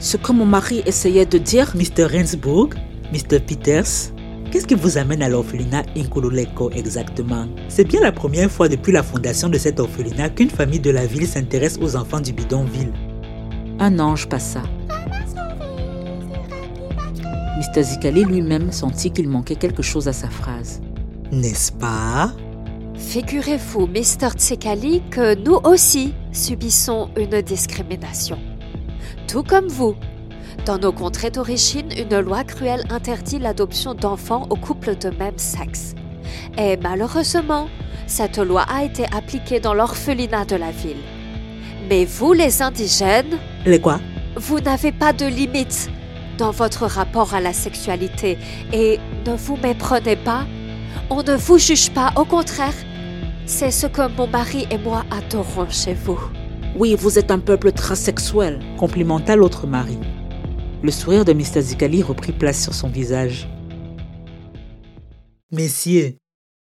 Ce 0.00 0.16
que 0.16 0.32
mon 0.32 0.46
mari 0.46 0.82
essayait 0.86 1.26
de 1.26 1.38
dire? 1.38 1.74
Mr. 1.74 2.04
Rensburg, 2.04 2.74
Mr. 3.12 3.40
Peters, 3.40 4.12
qu'est-ce 4.50 4.66
qui 4.66 4.74
vous 4.74 4.98
amène 4.98 5.22
à 5.22 5.28
l'orphelinat 5.28 5.82
Inkululeko 5.96 6.70
exactement? 6.72 7.46
C'est 7.68 7.84
bien 7.84 8.00
la 8.00 8.12
première 8.12 8.50
fois 8.50 8.68
depuis 8.68 8.92
la 8.92 9.02
fondation 9.02 9.48
de 9.48 9.58
cet 9.58 9.80
orphelinat 9.80 10.30
qu'une 10.30 10.50
famille 10.50 10.80
de 10.80 10.90
la 10.90 11.06
ville 11.06 11.26
s'intéresse 11.26 11.78
aux 11.80 11.96
enfants 11.96 12.20
du 12.20 12.32
bidonville. 12.32 12.92
Un 13.78 13.98
ange 13.98 14.28
passa. 14.28 14.62
Mr. 17.64 17.82
Zikali 17.82 18.24
lui-même 18.24 18.72
sentit 18.72 19.10
qu'il 19.10 19.28
manquait 19.28 19.54
quelque 19.56 19.82
chose 19.82 20.06
à 20.08 20.12
sa 20.12 20.28
phrase. 20.28 20.80
N'est-ce 21.32 21.72
pas? 21.72 22.32
Figurez-vous, 22.96 23.86
Mr. 23.86 24.30
Tsekali, 24.36 25.02
que 25.10 25.34
nous 25.34 25.58
aussi 25.64 26.14
subissons 26.32 27.08
une 27.16 27.40
discrimination. 27.42 28.38
Tout 29.28 29.42
comme 29.42 29.68
vous. 29.68 29.94
Dans 30.66 30.78
nos 30.78 30.92
contrées 30.92 31.30
d'origine, 31.30 31.88
une 31.96 32.20
loi 32.20 32.44
cruelle 32.44 32.84
interdit 32.90 33.38
l'adoption 33.38 33.94
d'enfants 33.94 34.46
aux 34.50 34.56
couples 34.56 34.96
de 34.96 35.08
même 35.10 35.38
sexe. 35.38 35.94
Et 36.58 36.76
malheureusement, 36.76 37.68
cette 38.06 38.38
loi 38.38 38.62
a 38.72 38.84
été 38.84 39.04
appliquée 39.16 39.60
dans 39.60 39.74
l'orphelinat 39.74 40.44
de 40.44 40.56
la 40.56 40.70
ville. 40.70 41.02
Mais 41.88 42.04
vous, 42.04 42.32
les 42.34 42.62
indigènes, 42.62 43.38
Les 43.64 43.80
quoi? 43.80 44.00
vous 44.36 44.60
n'avez 44.60 44.92
pas 44.92 45.12
de 45.12 45.26
limite 45.26 45.88
dans 46.38 46.50
votre 46.50 46.86
rapport 46.86 47.34
à 47.34 47.40
la 47.40 47.52
sexualité 47.52 48.38
et 48.72 48.98
ne 49.26 49.36
vous 49.36 49.56
méprenez 49.56 50.16
pas. 50.16 50.46
On 51.10 51.22
ne 51.22 51.36
vous 51.36 51.58
juge 51.58 51.90
pas, 51.90 52.12
au 52.16 52.24
contraire. 52.24 52.74
C'est 53.46 53.70
ce 53.70 53.86
que 53.86 54.08
mon 54.16 54.26
mari 54.26 54.66
et 54.70 54.78
moi 54.78 55.04
adorons 55.10 55.68
chez 55.68 55.94
vous. 55.94 56.18
Oui, 56.76 56.96
vous 56.98 57.18
êtes 57.18 57.30
un 57.30 57.38
peuple 57.38 57.72
transsexuel. 57.72 58.60
complimenta 58.78 59.36
l'autre 59.36 59.66
mari. 59.66 59.98
Le 60.82 60.90
sourire 60.90 61.24
de 61.24 61.32
Mr. 61.32 61.60
Zikali 61.60 62.02
reprit 62.02 62.32
place 62.32 62.62
sur 62.62 62.74
son 62.74 62.88
visage. 62.88 63.48
Messieurs, 65.52 66.16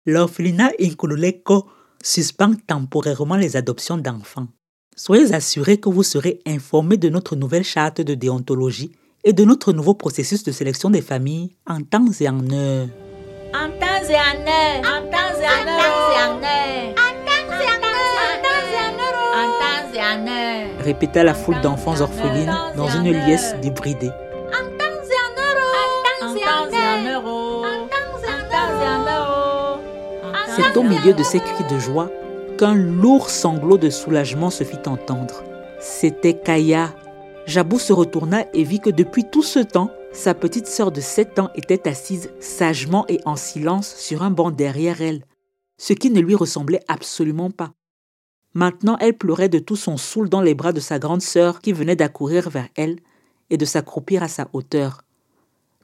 l'orphelinat 0.06 0.72
Inkululeko 0.82 1.66
suspend 2.04 2.54
temporairement 2.68 3.36
les 3.36 3.56
adoptions 3.56 3.98
d'enfants. 3.98 4.48
Soyez 4.96 5.34
assurés 5.34 5.80
que 5.80 5.90
vous 5.90 6.04
serez 6.04 6.42
informés 6.46 6.98
de 6.98 7.10
notre 7.10 7.36
nouvelle 7.36 7.64
charte 7.64 8.02
de 8.02 8.16
déontologie 8.16 8.92
et 9.26 9.34
de 9.34 9.44
notre 9.44 9.74
nouveau 9.74 9.96
processus 9.96 10.44
de 10.44 10.52
sélection 10.52 10.92
des 10.92 11.02
familles 11.02 11.50
en 11.68 11.82
temps 11.82 12.06
et 12.20 12.30
en 12.30 12.48
heure. 12.52 12.88
En 13.54 13.70
temps 13.80 14.06
et 14.08 14.14
en 14.14 14.40
heure. 14.46 14.82
En 14.82 15.02
temps 15.10 15.36
et 15.42 15.48
en 15.48 15.68
heure. 15.68 16.22
En 16.22 16.40
temps 16.40 17.50
et 17.50 17.66
en 17.66 17.80
heure. 17.98 19.16
En 19.34 19.48
temps 19.60 19.94
et 19.94 20.00
en 20.00 20.28
heure. 20.28 20.84
Répéta 20.84 21.24
la 21.24 21.34
foule 21.34 21.60
d'enfants 21.62 22.00
orphelines 22.00 22.56
dans 22.78 22.88
une 22.88 23.12
liesse 23.12 23.56
débridée. 23.64 24.12
En 24.54 24.64
temps 24.78 25.02
et 25.10 25.20
en 25.26 25.42
heure. 25.42 25.90
En 26.22 26.34
temps 26.34 26.70
et 26.72 26.78
en 26.78 27.06
heure. 27.08 27.26
En 27.26 27.88
temps 28.52 28.84
et 28.84 28.88
en 28.88 29.08
heure. 29.08 29.80
C'est 30.56 30.78
au 30.78 30.84
milieu 30.84 31.14
de 31.14 31.24
ces 31.24 31.40
cris 31.40 31.64
de 31.68 31.80
joie 31.80 32.12
qu'un 32.60 32.76
lourd 32.76 33.32
sanglot 33.32 33.80
de 33.80 33.90
soulagement 33.90 34.52
se 34.52 34.64
fit 34.64 34.88
entendre. 34.88 35.44
C'était 35.80 36.36
Kaya. 36.36 36.92
Jabou 37.48 37.78
se 37.78 37.94
retourna 37.94 38.46
et 38.54 38.64
vit 38.64 38.80
que 38.80 38.90
depuis 38.90 39.24
tout 39.24 39.44
ce 39.44 39.60
temps, 39.60 39.92
sa 40.12 40.34
petite 40.34 40.66
sœur 40.66 40.92
de 40.92 41.00
7 41.00 41.40
ans 41.40 41.52
était 41.54 41.88
assise 41.88 42.32
sagement 42.40 43.06
et 43.08 43.20
en 43.26 43.36
silence 43.36 43.94
sur 43.96 44.24
un 44.24 44.32
banc 44.32 44.50
derrière 44.50 45.02
elle, 45.02 45.26
ce 45.78 45.94
qui 45.94 46.10
ne 46.10 46.22
lui 46.22 46.34
ressemblait 46.34 46.82
absolument 46.88 47.52
pas. 47.52 47.74
Maintenant, 48.56 48.98
elle 49.00 49.18
pleurait 49.18 49.50
de 49.50 49.60
tout 49.60 49.76
son 49.76 49.98
soul 49.98 50.28
dans 50.28 50.42
les 50.42 50.56
bras 50.56 50.74
de 50.74 50.80
sa 50.80 50.98
grande 50.98 51.22
sœur 51.22 51.60
qui 51.60 51.72
venait 51.72 51.96
d'accourir 51.96 52.50
vers 52.50 52.70
elle 52.76 53.00
et 53.52 53.58
de 53.58 53.66
s'accroupir 53.66 54.24
à 54.24 54.28
sa 54.28 54.48
hauteur. 54.54 55.02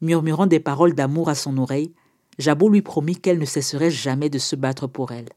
Murmurant 0.02 0.48
des 0.48 0.60
paroles 0.60 0.96
d'amour 0.96 1.30
à 1.30 1.36
son 1.36 1.58
oreille, 1.58 1.94
Jabou 2.40 2.70
lui 2.70 2.82
promit 2.82 3.18
qu'elle 3.18 3.38
ne 3.38 3.46
cesserait 3.46 3.92
jamais 3.92 4.30
de 4.30 4.40
se 4.40 4.56
battre 4.56 4.88
pour 4.88 5.12
elle. 5.12 5.30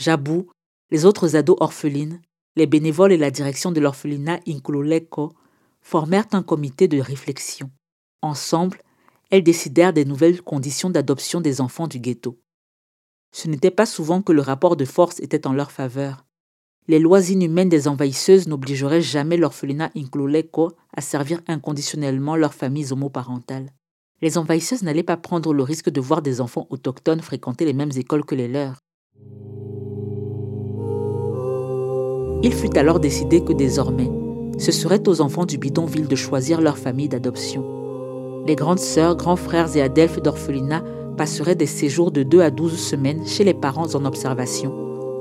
Jabou, 0.00 0.48
les 0.90 1.04
autres 1.04 1.36
ados 1.36 1.58
orphelines, 1.60 2.22
les 2.56 2.66
bénévoles 2.66 3.12
et 3.12 3.18
la 3.18 3.30
direction 3.30 3.70
de 3.70 3.80
l'orphelinat 3.80 4.40
Inkululeko 4.48 5.34
formèrent 5.82 6.26
un 6.32 6.42
comité 6.42 6.88
de 6.88 6.98
réflexion. 6.98 7.70
Ensemble, 8.22 8.78
elles 9.30 9.44
décidèrent 9.44 9.92
des 9.92 10.06
nouvelles 10.06 10.40
conditions 10.40 10.88
d'adoption 10.88 11.42
des 11.42 11.60
enfants 11.60 11.86
du 11.86 11.98
ghetto. 12.00 12.40
Ce 13.32 13.46
n'était 13.46 13.70
pas 13.70 13.84
souvent 13.84 14.22
que 14.22 14.32
le 14.32 14.40
rapport 14.40 14.74
de 14.74 14.86
force 14.86 15.20
était 15.20 15.46
en 15.46 15.52
leur 15.52 15.70
faveur. 15.70 16.24
les 16.88 16.98
lois 16.98 17.28
inhumaines 17.28 17.68
des 17.68 17.86
envahisseuses 17.86 18.48
n'obligeraient 18.48 19.02
jamais 19.02 19.36
l'orphelinat 19.36 19.90
Incluleko 19.94 20.72
à 20.96 21.02
servir 21.02 21.42
inconditionnellement 21.46 22.36
leurs 22.36 22.54
familles 22.54 22.90
homoparentales. 22.90 23.70
Les 24.22 24.38
envahisseuses 24.38 24.82
n'allaient 24.82 25.02
pas 25.02 25.18
prendre 25.18 25.52
le 25.52 25.62
risque 25.62 25.90
de 25.90 26.00
voir 26.00 26.22
des 26.22 26.40
enfants 26.40 26.66
autochtones 26.70 27.20
fréquenter 27.20 27.66
les 27.66 27.74
mêmes 27.74 27.92
écoles 27.94 28.24
que 28.24 28.34
les 28.34 28.48
leurs. 28.48 28.80
Il 32.42 32.54
fut 32.54 32.76
alors 32.78 33.00
décidé 33.00 33.42
que 33.42 33.52
désormais, 33.52 34.10
ce 34.58 34.72
serait 34.72 35.06
aux 35.08 35.20
enfants 35.20 35.44
du 35.44 35.58
bidonville 35.58 36.08
de 36.08 36.16
choisir 36.16 36.60
leur 36.60 36.78
famille 36.78 37.08
d'adoption. 37.08 37.64
Les 38.46 38.56
grandes 38.56 38.78
sœurs, 38.78 39.16
grands 39.16 39.36
frères 39.36 39.76
et 39.76 39.82
adelphes 39.82 40.22
d'orphelinat 40.22 40.82
passeraient 41.18 41.54
des 41.54 41.66
séjours 41.66 42.10
de 42.10 42.22
2 42.22 42.40
à 42.40 42.50
12 42.50 42.78
semaines 42.78 43.26
chez 43.26 43.44
les 43.44 43.52
parents 43.52 43.94
en 43.94 44.06
observation, 44.06 44.72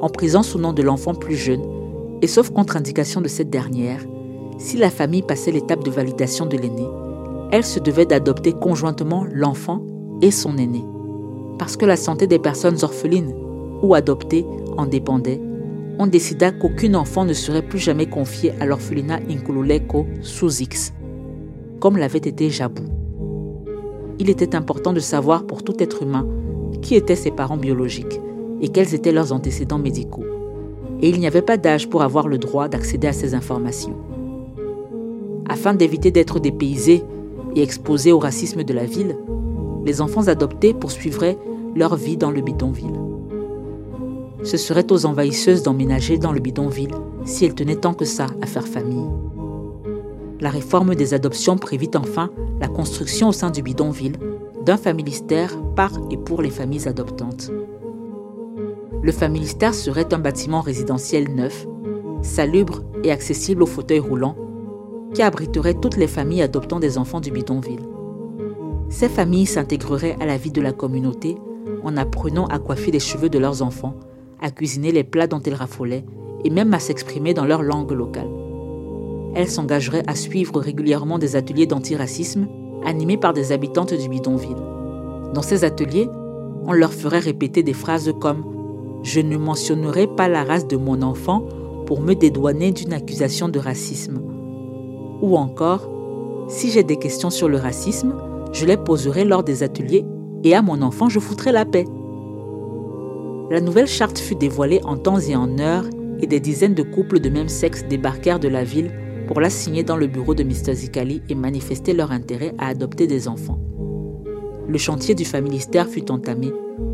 en 0.02 0.08
prison 0.08 0.44
sous 0.44 0.60
nom 0.60 0.72
de 0.72 0.82
l'enfant 0.82 1.14
plus 1.14 1.36
jeune, 1.36 1.64
et 2.22 2.28
sauf 2.28 2.52
contre-indication 2.52 3.20
de 3.20 3.28
cette 3.28 3.50
dernière, 3.50 4.00
si 4.58 4.78
la 4.78 4.90
famille 4.90 5.22
passait 5.22 5.52
l'étape 5.52 5.84
de 5.84 5.92
validation 5.92 6.46
de 6.46 6.58
l'aîné, 6.58 6.86
elle 7.52 7.66
se 7.66 7.80
devait 7.80 8.06
d'adopter 8.06 8.54
conjointement 8.54 9.26
l'enfant 9.32 9.84
et 10.22 10.32
son 10.32 10.58
aîné. 10.58 10.84
Parce 11.58 11.76
que 11.76 11.86
la 11.86 11.98
santé 11.98 12.28
des 12.28 12.40
personnes 12.40 12.78
orphelines 12.82 13.34
ou 13.82 13.94
adoptées 13.94 14.46
en 14.78 14.86
dépendait, 14.86 15.42
on 16.00 16.08
décida 16.08 16.52
qu'aucun 16.52 16.94
enfant 16.94 17.26
ne 17.26 17.34
serait 17.34 17.62
plus 17.62 17.78
jamais 17.78 18.06
confié 18.06 18.54
à 18.62 18.66
l'orphelinat 18.66 19.20
Inkululeko 19.30 20.08
sous 20.22 20.62
X, 20.62 20.94
comme 21.82 21.98
l'avait 21.98 22.20
été 22.20 22.50
Jabou. 22.50 22.86
Il 24.18 24.30
était 24.30 24.56
important 24.56 24.94
de 24.94 25.02
savoir 25.02 25.46
pour 25.46 25.62
tout 25.62 25.76
être 25.84 26.02
humain 26.02 26.26
qui 26.82 26.96
étaient 26.96 27.18
ses 27.18 27.32
parents 27.32 27.58
biologiques 27.58 28.22
et 28.62 28.70
quels 28.70 28.96
étaient 28.96 29.12
leurs 29.12 29.34
antécédents 29.34 29.78
médicaux. 29.78 30.24
Et 31.02 31.10
il 31.10 31.20
n'y 31.20 31.28
avait 31.28 31.42
pas 31.42 31.58
d'âge 31.58 31.90
pour 31.90 32.02
avoir 32.02 32.30
le 32.30 32.38
droit 32.38 32.70
d'accéder 32.70 33.08
à 33.08 33.14
ces 33.14 33.34
informations. 33.36 33.98
Afin 35.50 35.74
d'éviter 35.74 36.12
d'être 36.12 36.40
dépaysés 36.40 37.04
et 37.56 37.62
exposés 37.62 38.14
au 38.14 38.20
racisme 38.20 38.64
de 38.64 38.74
la 38.74 38.86
ville, 38.86 39.18
les 39.86 40.00
enfants 40.00 40.28
adoptés 40.28 40.74
poursuivraient 40.74 41.38
leur 41.76 41.98
vie 41.98 42.18
dans 42.18 42.32
le 42.32 42.42
bidonville 42.42 43.09
ce 44.44 44.58
serait 44.58 44.92
aux 44.92 45.06
envahisseuses 45.06 45.64
d'emménager 45.64 46.18
dans 46.18 46.32
le 46.32 46.40
bidonville 46.40 46.94
si 47.26 47.46
elles 47.46 47.56
tenaient 47.56 47.76
tant 47.76 47.94
que 47.94 48.06
ça 48.06 48.28
à 48.42 48.46
faire 48.46 48.68
famille. 48.68 49.10
La 50.40 50.50
réforme 50.50 50.96
des 50.96 51.14
adoptions 51.14 51.58
prévit 51.58 51.92
enfin 51.96 52.30
la 52.62 52.68
construction 52.68 53.30
au 53.30 53.34
sein 53.34 53.52
du 53.52 53.62
bidonville 53.62 54.18
d'un 54.66 54.78
familistère 54.78 55.58
par 55.76 55.92
et 56.12 56.18
pour 56.18 56.42
les 56.42 56.50
familles 56.50 56.88
adoptantes. 56.88 57.52
Le 59.02 59.12
familistère 59.12 59.74
serait 59.74 60.14
un 60.14 60.20
bâtiment 60.20 60.62
résidentiel 60.62 61.34
neuf, 61.34 61.66
salubre 62.22 62.84
et 63.04 63.12
accessible 63.12 63.64
aux 63.64 63.68
fauteuils 63.68 64.00
roulants, 64.00 64.36
qui 65.14 65.22
abriterait 65.22 65.74
toutes 65.74 65.98
les 65.98 66.08
familles 66.08 66.42
adoptant 66.42 66.80
des 66.80 66.98
enfants 66.98 67.22
du 67.22 67.32
bidonville. 67.32 67.88
Ces 68.90 69.10
familles 69.10 69.46
s'intégreraient 69.46 70.18
à 70.20 70.26
la 70.26 70.38
vie 70.38 70.52
de 70.52 70.62
la 70.62 70.72
communauté 70.72 71.38
en 71.84 71.96
apprenant 71.98 72.46
à 72.48 72.60
coiffer 72.60 72.92
les 72.92 73.00
cheveux 73.00 73.30
de 73.30 73.40
leurs 73.40 73.62
enfants 73.62 73.96
à 74.42 74.52
cuisiner 74.52 74.92
les 74.92 75.04
plats 75.04 75.28
dont 75.28 75.42
elles 75.42 75.54
raffolaient 75.54 76.06
et 76.44 76.50
même 76.50 76.74
à 76.74 76.80
s'exprimer 76.80 77.34
dans 77.34 77.46
leur 77.46 77.62
langue 77.64 77.92
locale. 77.92 78.30
Elles 79.36 79.50
s'engageraient 79.50 80.04
à 80.08 80.16
suivre 80.16 80.60
régulièrement 80.60 81.20
des 81.20 81.36
ateliers 81.36 81.68
d'antiracisme 81.68 82.48
animés 82.86 83.18
par 83.18 83.34
des 83.34 83.52
habitantes 83.52 83.94
du 83.94 84.10
bidonville. 84.10 84.58
Dans 85.34 85.42
ces 85.42 85.64
ateliers, 85.64 86.08
on 86.66 86.74
leur 86.74 86.94
ferait 86.94 87.20
répéter 87.20 87.64
des 87.64 87.74
phrases 87.74 88.12
comme⁇ 88.20 88.42
Je 89.04 89.22
ne 89.22 89.38
mentionnerai 89.38 90.08
pas 90.08 90.28
la 90.28 90.44
race 90.44 90.68
de 90.68 90.78
mon 90.78 91.02
enfant 91.02 91.46
pour 91.86 92.02
me 92.02 92.14
dédouaner 92.14 92.72
d'une 92.72 92.94
accusation 92.94 93.50
de 93.50 93.60
racisme⁇ 93.60 94.18
ou 95.22 95.38
encore⁇ 95.38 95.90
Si 96.50 96.72
j'ai 96.72 96.84
des 96.84 96.98
questions 96.98 97.30
sur 97.30 97.50
le 97.50 97.58
racisme, 97.58 98.16
je 98.52 98.66
les 98.66 98.78
poserai 98.78 99.26
lors 99.26 99.44
des 99.44 99.64
ateliers 99.64 100.06
et 100.44 100.56
à 100.56 100.62
mon 100.62 100.82
enfant 100.82 101.10
je 101.10 101.20
foutrai 101.20 101.52
la 101.52 101.66
paix⁇ 101.66 101.84
la 103.50 103.62
nouvelle 103.62 103.88
charte 103.88 104.20
fut 104.20 104.36
dévoilée 104.36 104.80
en 104.84 104.96
temps 104.96 105.20
et 105.20 105.36
en 105.36 105.58
heure 105.58 105.86
et 106.22 106.28
des 106.28 106.40
dizaines 106.40 106.76
de 106.76 106.84
couples 106.84 107.20
de 107.20 107.30
même 107.30 107.50
sexe 107.50 107.84
débarquèrent 107.88 108.40
de 108.40 108.48
la 108.48 108.64
ville 108.64 108.92
pour 109.28 109.42
la 109.42 109.50
signer 109.50 109.84
dans 109.84 109.98
le 109.98 110.08
bureau 110.08 110.36
de 110.36 110.44
Mr. 110.44 110.74
Zikali 110.74 111.24
et 111.30 111.36
manifester 111.36 111.94
leur 111.94 112.12
intérêt 112.12 112.54
à 112.60 112.68
adopter 112.68 113.08
des 113.08 113.28
enfants. 113.28 113.60
Le 114.68 114.78
chantier 114.78 115.16
du 115.16 115.26
familistère 115.26 115.88
fut 115.88 116.12
entamé 116.12 116.52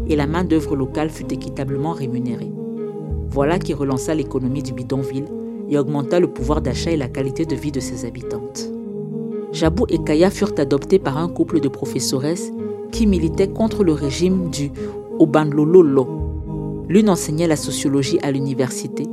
et 0.07 0.15
la 0.15 0.27
main-d'œuvre 0.27 0.77
locale 0.77 1.09
fut 1.09 1.31
équitablement 1.33 1.91
rémunérée. 1.91 2.51
Voilà 3.27 3.59
qui 3.59 3.73
relança 3.73 4.15
l'économie 4.15 4.63
du 4.63 4.71
bidonville 4.71 5.25
et 5.69 5.77
augmenta 5.77 6.21
le 6.21 6.31
pouvoir 6.31 6.61
d'achat 6.61 6.91
et 6.91 6.97
la 6.97 7.09
qualité 7.09 7.45
de 7.45 7.55
vie 7.55 7.71
de 7.71 7.81
ses 7.81 8.05
habitantes. 8.05 8.71
Jabou 9.51 9.85
et 9.89 10.01
Kaya 10.03 10.29
furent 10.29 10.53
adoptés 10.57 10.99
par 10.99 11.17
un 11.17 11.27
couple 11.27 11.59
de 11.59 11.67
professoresses 11.67 12.51
qui 12.91 13.07
militaient 13.07 13.49
contre 13.49 13.83
le 13.83 13.93
régime 13.93 14.49
du 14.51 14.71
Obanlololo, 15.19 16.24
L'une 16.87 17.09
enseignait 17.09 17.47
la 17.47 17.55
sociologie 17.55 18.19
à 18.21 18.31
l'université, 18.31 19.07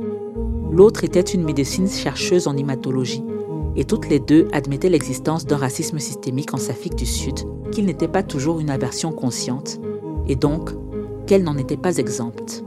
l'autre 0.71 1.03
était 1.03 1.21
une 1.21 1.43
médecine 1.43 1.89
chercheuse 1.89 2.47
en 2.47 2.55
hématologie, 2.55 3.23
et 3.75 3.85
toutes 3.85 4.09
les 4.09 4.19
deux 4.19 4.47
admettaient 4.51 4.89
l'existence 4.89 5.45
d'un 5.45 5.57
racisme 5.57 5.97
systémique 5.97 6.53
en 6.53 6.57
Safik 6.57 6.95
du 6.95 7.05
Sud, 7.05 7.39
qu'il 7.71 7.85
n'était 7.85 8.07
pas 8.07 8.21
toujours 8.21 8.59
une 8.59 8.69
aversion 8.69 9.11
consciente, 9.11 9.79
et 10.27 10.35
donc 10.35 10.69
qu'elle 11.25 11.43
n'en 11.43 11.57
était 11.57 11.77
pas 11.77 11.97
exempte. 11.97 12.63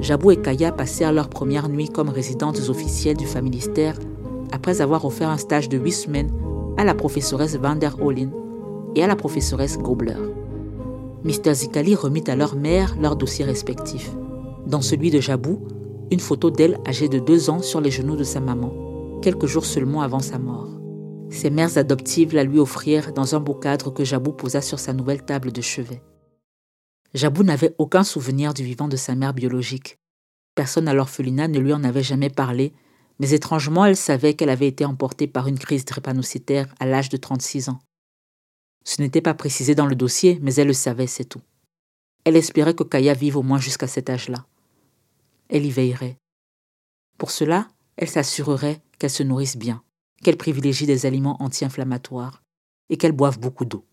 Jabou 0.00 0.30
et 0.30 0.36
Kaya 0.36 0.70
passèrent 0.70 1.12
leur 1.12 1.28
première 1.28 1.68
nuit 1.68 1.88
comme 1.88 2.08
résidentes 2.08 2.68
officielles 2.68 3.16
du 3.16 3.26
familistère 3.26 3.98
après 4.52 4.80
avoir 4.80 5.04
offert 5.04 5.28
un 5.30 5.38
stage 5.38 5.68
de 5.68 5.78
huit 5.78 5.92
semaines 5.92 6.30
à 6.76 6.84
la 6.84 6.94
professeuresse 6.94 7.56
Van 7.56 7.74
der 7.74 7.96
Olin 8.00 8.30
et 8.94 9.02
à 9.02 9.06
la 9.06 9.16
professeuresse 9.16 9.78
Gobler. 9.78 10.14
Mr. 11.24 11.52
Zikali 11.52 11.96
remit 11.96 12.24
à 12.28 12.36
leur 12.36 12.54
mère 12.54 12.96
leurs 13.00 13.16
dossiers 13.16 13.44
respectifs. 13.44 14.12
Dans 14.66 14.80
celui 14.80 15.10
de 15.10 15.20
Jabou, 15.20 15.66
une 16.12 16.20
photo 16.20 16.50
d'elle 16.50 16.78
âgée 16.86 17.08
de 17.08 17.18
deux 17.18 17.50
ans 17.50 17.60
sur 17.60 17.80
les 17.80 17.90
genoux 17.90 18.16
de 18.16 18.24
sa 18.24 18.40
maman, 18.40 19.18
quelques 19.20 19.46
jours 19.46 19.66
seulement 19.66 20.02
avant 20.02 20.20
sa 20.20 20.38
mort. 20.38 20.68
Ses 21.30 21.50
mères 21.50 21.76
adoptives 21.76 22.34
la 22.34 22.44
lui 22.44 22.58
offrirent 22.58 23.12
dans 23.12 23.34
un 23.34 23.40
beau 23.40 23.54
cadre 23.54 23.90
que 23.90 24.04
Jabou 24.04 24.32
posa 24.32 24.60
sur 24.60 24.78
sa 24.78 24.92
nouvelle 24.92 25.24
table 25.24 25.52
de 25.52 25.60
chevet. 25.60 26.02
Jabou 27.14 27.42
n'avait 27.42 27.74
aucun 27.78 28.04
souvenir 28.04 28.54
du 28.54 28.62
vivant 28.62 28.88
de 28.88 28.96
sa 28.96 29.14
mère 29.14 29.34
biologique. 29.34 29.98
Personne 30.54 30.88
à 30.88 30.94
l'orphelinat 30.94 31.48
ne 31.48 31.58
lui 31.58 31.72
en 31.72 31.84
avait 31.84 32.02
jamais 32.02 32.30
parlé, 32.30 32.72
mais 33.18 33.30
étrangement 33.30 33.84
elle 33.84 33.96
savait 33.96 34.34
qu'elle 34.34 34.50
avait 34.50 34.68
été 34.68 34.84
emportée 34.84 35.26
par 35.26 35.48
une 35.48 35.58
crise 35.58 35.84
drépanocytaire 35.84 36.72
à 36.78 36.86
l'âge 36.86 37.08
de 37.08 37.16
36 37.16 37.70
ans. 37.70 37.80
Ce 38.84 39.02
n'était 39.02 39.20
pas 39.20 39.34
précisé 39.34 39.74
dans 39.74 39.86
le 39.86 39.94
dossier, 39.94 40.38
mais 40.42 40.54
elle 40.54 40.68
le 40.68 40.72
savait, 40.72 41.06
c'est 41.06 41.24
tout. 41.24 41.42
Elle 42.24 42.36
espérait 42.36 42.74
que 42.74 42.84
Kaya 42.84 43.14
vive 43.14 43.36
au 43.36 43.42
moins 43.42 43.60
jusqu'à 43.60 43.86
cet 43.86 44.10
âge-là. 44.10 44.46
Elle 45.48 45.66
y 45.66 45.70
veillerait. 45.70 46.16
Pour 47.16 47.30
cela, 47.30 47.68
elle 47.96 48.08
s'assurerait 48.08 48.80
qu'elle 48.98 49.10
se 49.10 49.22
nourrisse 49.22 49.56
bien, 49.56 49.82
qu'elle 50.22 50.36
privilégie 50.36 50.86
des 50.86 51.06
aliments 51.06 51.42
anti-inflammatoires 51.42 52.42
et 52.90 52.96
qu'elle 52.96 53.12
boive 53.12 53.38
beaucoup 53.38 53.64
d'eau. 53.64 53.84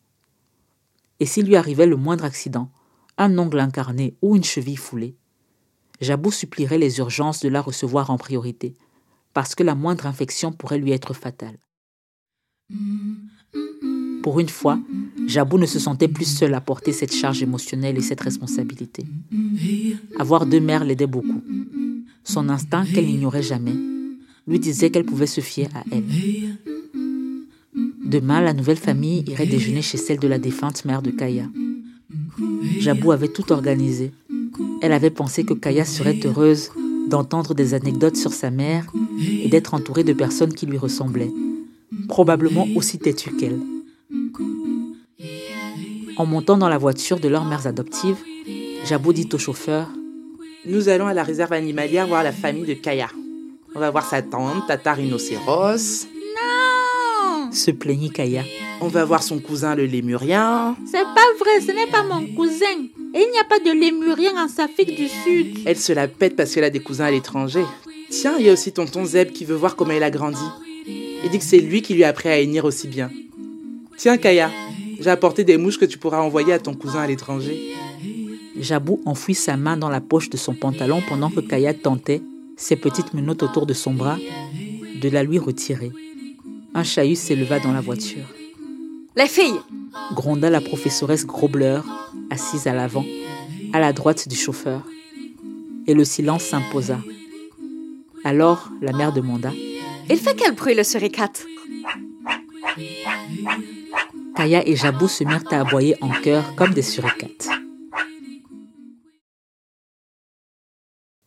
Et 1.19 1.25
s'il 1.25 1.45
lui 1.45 1.55
arrivait 1.55 1.87
le 1.87 1.95
moindre 1.95 2.25
accident, 2.25 2.71
un 3.17 3.37
ongle 3.37 3.59
incarné 3.59 4.15
ou 4.21 4.35
une 4.35 4.43
cheville 4.43 4.77
foulée, 4.77 5.15
Jabou 6.01 6.31
supplierait 6.31 6.77
les 6.77 6.99
urgences 6.99 7.39
de 7.39 7.49
la 7.49 7.61
recevoir 7.61 8.09
en 8.09 8.17
priorité, 8.17 8.75
parce 9.33 9.55
que 9.55 9.63
la 9.63 9.75
moindre 9.75 10.07
infection 10.07 10.51
pourrait 10.51 10.77
lui 10.77 10.91
être 10.91 11.13
fatale. 11.13 11.57
Pour 14.25 14.39
une 14.39 14.49
fois, 14.49 14.79
Jabou 15.27 15.59
ne 15.59 15.67
se 15.67 15.77
sentait 15.77 16.07
plus 16.07 16.25
seul 16.25 16.55
à 16.55 16.59
porter 16.59 16.91
cette 16.93 17.13
charge 17.13 17.43
émotionnelle 17.43 17.95
et 17.95 18.01
cette 18.01 18.21
responsabilité. 18.21 19.05
Avoir 20.17 20.47
deux 20.47 20.59
mères 20.59 20.83
l'aidait 20.83 21.05
beaucoup. 21.05 21.43
Son 22.23 22.49
instinct, 22.49 22.85
qu'elle 22.85 23.05
n'ignorait 23.05 23.43
jamais, 23.43 23.75
lui 24.47 24.59
disait 24.59 24.89
qu'elle 24.89 25.05
pouvait 25.05 25.27
se 25.27 25.41
fier 25.41 25.69
à 25.75 25.83
elle. 25.91 26.05
Demain, 28.03 28.41
la 28.41 28.53
nouvelle 28.53 28.77
famille 28.77 29.23
irait 29.27 29.45
déjeuner 29.45 29.83
chez 29.83 29.99
celle 29.99 30.17
de 30.17 30.27
la 30.27 30.39
défunte 30.39 30.85
mère 30.85 31.03
de 31.03 31.11
Kaya. 31.11 31.45
Jabou 32.79 33.11
avait 33.11 33.27
tout 33.27 33.51
organisé. 33.51 34.11
Elle 34.81 34.93
avait 34.93 35.11
pensé 35.11 35.43
que 35.43 35.53
Kaya 35.53 35.85
serait 35.85 36.19
heureuse 36.25 36.71
d'entendre 37.11 37.53
des 37.53 37.75
anecdotes 37.75 38.17
sur 38.17 38.33
sa 38.33 38.49
mère 38.49 38.91
et 39.43 39.49
d'être 39.49 39.75
entourée 39.75 40.03
de 40.03 40.13
personnes 40.13 40.55
qui 40.55 40.65
lui 40.65 40.79
ressemblaient, 40.79 41.31
probablement 42.07 42.65
aussi 42.75 42.97
têtues 42.97 43.35
qu'elle. 43.35 43.59
En 46.17 46.25
montant 46.25 46.57
dans 46.57 46.69
la 46.69 46.77
voiture 46.77 47.19
de 47.19 47.27
leurs 47.27 47.45
mères 47.45 47.67
adoptives, 47.67 48.17
Jabou 48.85 49.11
dit 49.11 49.27
au 49.33 49.37
chauffeur 49.37 49.89
Nous 50.65 50.87
allons 50.87 51.07
à 51.07 51.13
la 51.13 51.23
réserve 51.23 51.53
animalière 51.53 52.07
voir 52.07 52.23
la 52.23 52.31
famille 52.31 52.65
de 52.65 52.73
Kaya. 52.73 53.09
On 53.75 53.79
va 53.79 53.91
voir 53.91 54.05
sa 54.05 54.21
tante, 54.21 54.67
Tata 54.67 54.93
Rhinocéros. 54.93 56.07
Non 56.35 57.51
se 57.51 57.71
plaignit 57.71 58.11
Kaya. 58.11 58.43
On 58.81 58.87
va 58.87 59.03
voir 59.03 59.23
son 59.23 59.39
cousin 59.39 59.75
le 59.75 59.85
lémurien. 59.85 60.75
C'est 60.85 61.03
pas 61.03 61.27
vrai, 61.39 61.61
ce 61.61 61.71
n'est 61.71 61.91
pas 61.91 62.03
mon 62.03 62.25
cousin. 62.33 62.85
Et 63.13 63.21
il 63.21 63.31
n'y 63.31 63.39
a 63.39 63.45
pas 63.45 63.59
de 63.59 63.71
lémurien 63.71 64.31
en 64.35 64.63
Afrique 64.63 64.95
du 64.95 65.07
Sud. 65.07 65.59
Elle 65.65 65.77
se 65.77 65.93
la 65.93 66.07
pète 66.07 66.35
parce 66.35 66.53
qu'elle 66.53 66.63
a 66.63 66.69
des 66.69 66.81
cousins 66.81 67.05
à 67.05 67.11
l'étranger. 67.11 67.63
Tiens, 68.09 68.35
il 68.39 68.45
y 68.45 68.49
a 68.49 68.53
aussi 68.53 68.71
tonton 68.71 69.05
Zeb 69.05 69.31
qui 69.31 69.45
veut 69.45 69.55
voir 69.55 69.75
comment 69.75 69.91
elle 69.91 70.03
a 70.03 70.11
grandi. 70.11 70.45
Il 70.87 71.29
dit 71.29 71.39
que 71.39 71.43
c'est 71.43 71.59
lui 71.59 71.81
qui 71.81 71.93
lui 71.93 72.03
a 72.03 72.09
appris 72.09 72.29
à 72.29 72.39
hennir 72.39 72.65
aussi 72.65 72.87
bien. 72.87 73.09
Tiens, 73.97 74.17
Kaya, 74.17 74.51
j'ai 75.05 75.11
apporté 75.11 75.43
des 75.43 75.57
mouches 75.57 75.77
que 75.77 75.85
tu 75.85 75.99
pourras 75.99 76.19
envoyer 76.19 76.51
à 76.51 76.57
ton 76.57 76.73
cousin 76.73 77.01
à 77.01 77.05
l'étranger. 77.05 77.75
Jabou 78.59 78.99
enfouit 79.05 79.35
sa 79.35 79.55
main 79.55 79.77
dans 79.77 79.89
la 79.89 80.01
poche 80.01 80.31
de 80.31 80.37
son 80.37 80.55
pantalon 80.55 80.99
pendant 81.07 81.29
que 81.29 81.41
Kaya 81.41 81.75
tentait, 81.75 82.23
ses 82.57 82.75
petites 82.75 83.13
menottes 83.13 83.43
autour 83.43 83.67
de 83.67 83.73
son 83.73 83.93
bras, 83.93 84.17
de 84.99 85.09
la 85.09 85.21
lui 85.21 85.37
retirer. 85.37 85.91
Un 86.73 86.83
chahut 86.83 87.15
s'éleva 87.15 87.59
dans 87.59 87.71
la 87.71 87.81
voiture. 87.81 88.25
Les 89.15 89.27
filles, 89.27 89.61
Gronda 90.15 90.49
la 90.49 90.59
professoresse 90.59 91.27
Grobler, 91.27 91.81
assise 92.31 92.65
à 92.65 92.73
l'avant, 92.73 93.05
à 93.73 93.79
la 93.79 93.93
droite 93.93 94.27
du 94.27 94.35
chauffeur. 94.35 94.81
Et 95.85 95.93
le 95.93 96.03
silence 96.03 96.45
s'imposa. 96.45 96.97
Alors 98.23 98.71
la 98.81 98.91
mère 98.91 99.13
demanda 99.13 99.51
il 100.09 100.17
fait 100.17 100.35
quel 100.35 100.55
bruit 100.55 100.73
le 100.73 100.83
suricate 100.83 101.45
Kaya 104.35 104.67
et 104.67 104.75
Jabou 104.75 105.07
se 105.07 105.23
mirent 105.23 105.43
à 105.51 105.61
aboyer 105.61 105.95
en 106.01 106.09
chœur 106.21 106.55
comme 106.55 106.73
des 106.73 106.81
suricates. 106.81 107.47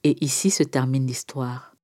Et 0.05 0.23
ici 0.25 0.51
se 0.51 0.63
termine 0.63 1.07
l'histoire. 1.07 1.75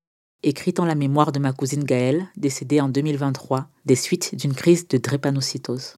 Écrite 0.42 0.80
en 0.80 0.84
la 0.84 0.94
mémoire 0.94 1.32
de 1.32 1.38
ma 1.38 1.52
cousine 1.52 1.84
Gaëlle, 1.84 2.28
décédée 2.36 2.80
en 2.80 2.88
2023 2.88 3.68
des 3.86 3.96
suites 3.96 4.34
d'une 4.34 4.54
crise 4.54 4.86
de 4.88 4.98
drépanocytose. 4.98 5.96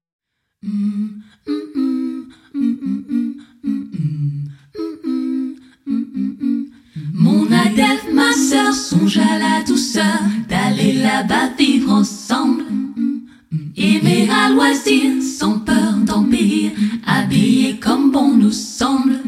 Mon 7.12 7.50
adepte, 7.50 8.12
ma 8.12 8.32
sœur, 8.32 8.72
songe 8.72 9.18
à 9.18 9.38
la 9.38 9.64
douceur 9.66 10.20
d'aller 10.48 10.92
là-bas 10.92 11.48
vivre 11.58 11.90
ensemble. 11.92 12.85
Aimer 13.78 14.26
à 14.30 14.48
loisir, 14.48 15.22
sans 15.22 15.58
peur 15.58 15.98
d'en 16.02 16.24
périr, 16.24 16.70
habillé 17.06 17.76
comme 17.76 18.10
bon 18.10 18.34
nous 18.34 18.52
semble. 18.52 19.20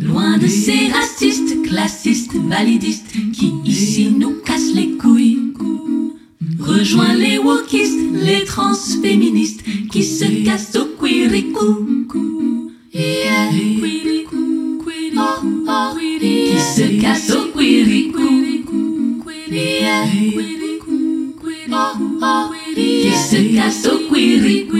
Loin 0.00 0.38
de 0.38 0.46
ces 0.46 0.88
racistes, 0.88 1.62
classistes, 1.64 2.36
validistes 2.36 3.10
qui 3.32 3.52
ici 3.64 4.10
nous 4.16 4.36
cassent 4.44 4.74
les 4.74 4.92
couilles. 4.92 5.52
Rejoins 6.60 7.14
les 7.14 7.38
wokistes, 7.38 7.98
les 8.12 8.44
transféministes 8.44 9.64
qui 9.90 10.04
se 10.04 10.44
cassent 10.44 10.76
au 10.76 10.80
oh, 10.80 11.08
qui 16.20 16.58
se 16.60 17.00
cassent 17.00 17.32
au 17.32 17.46
queericou, 17.58 18.20
oh, 22.22 22.54
se 23.30 23.54
cassent 23.54 23.86
au 23.86 24.08
queericou. 24.08 24.78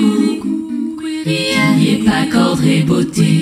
Qui 1.24 1.88
est 1.90 2.04
pas 2.04 2.24
cordé 2.32 2.82
beauté. 2.82 3.40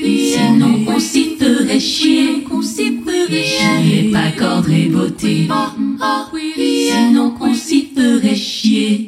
Sinon 0.00 0.84
on 0.86 0.98
s'y 0.98 1.36
ferait 1.36 1.80
chier. 1.80 2.44
Qui 3.28 3.92
est 3.92 4.10
pas 4.10 4.30
cordé 4.38 4.86
beauté. 4.86 5.48
Sinon 6.56 7.34
on 7.40 7.54
s'y 7.54 7.88
ferait 7.94 8.34
chier. 8.34 9.06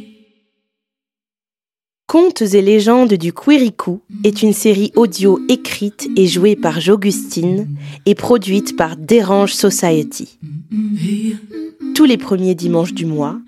Contes 2.06 2.42
et 2.42 2.60
légendes 2.60 3.14
du 3.14 3.32
Quirikou 3.32 4.02
est 4.24 4.42
une 4.42 4.52
série 4.52 4.92
audio 4.96 5.40
écrite 5.48 6.10
et 6.14 6.26
jouée 6.26 6.56
par 6.56 6.78
J'Augustine 6.78 7.66
et 8.04 8.14
produite 8.14 8.76
par 8.76 8.98
Dérange 8.98 9.54
Society. 9.54 10.38
Tous 11.94 12.04
les 12.04 12.18
premiers 12.18 12.54
dimanches 12.54 12.92
du 12.92 13.06
mois, 13.06 13.38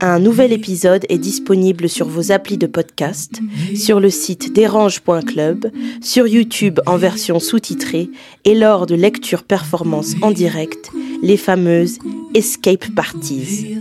un 0.00 0.18
nouvel 0.18 0.52
épisode 0.52 1.04
est 1.08 1.18
disponible 1.18 1.88
sur 1.88 2.08
vos 2.08 2.32
applis 2.32 2.58
de 2.58 2.66
podcast, 2.66 3.40
sur 3.74 4.00
le 4.00 4.10
site 4.10 4.52
dérange.club, 4.52 5.70
sur 6.00 6.26
YouTube 6.26 6.80
en 6.86 6.96
version 6.96 7.40
sous-titrée 7.40 8.10
et 8.44 8.54
lors 8.54 8.86
de 8.86 8.94
lectures 8.94 9.42
performances 9.42 10.14
en 10.22 10.30
direct, 10.30 10.90
les 11.22 11.36
fameuses 11.36 11.98
Escape 12.34 12.94
Parties. 12.94 13.76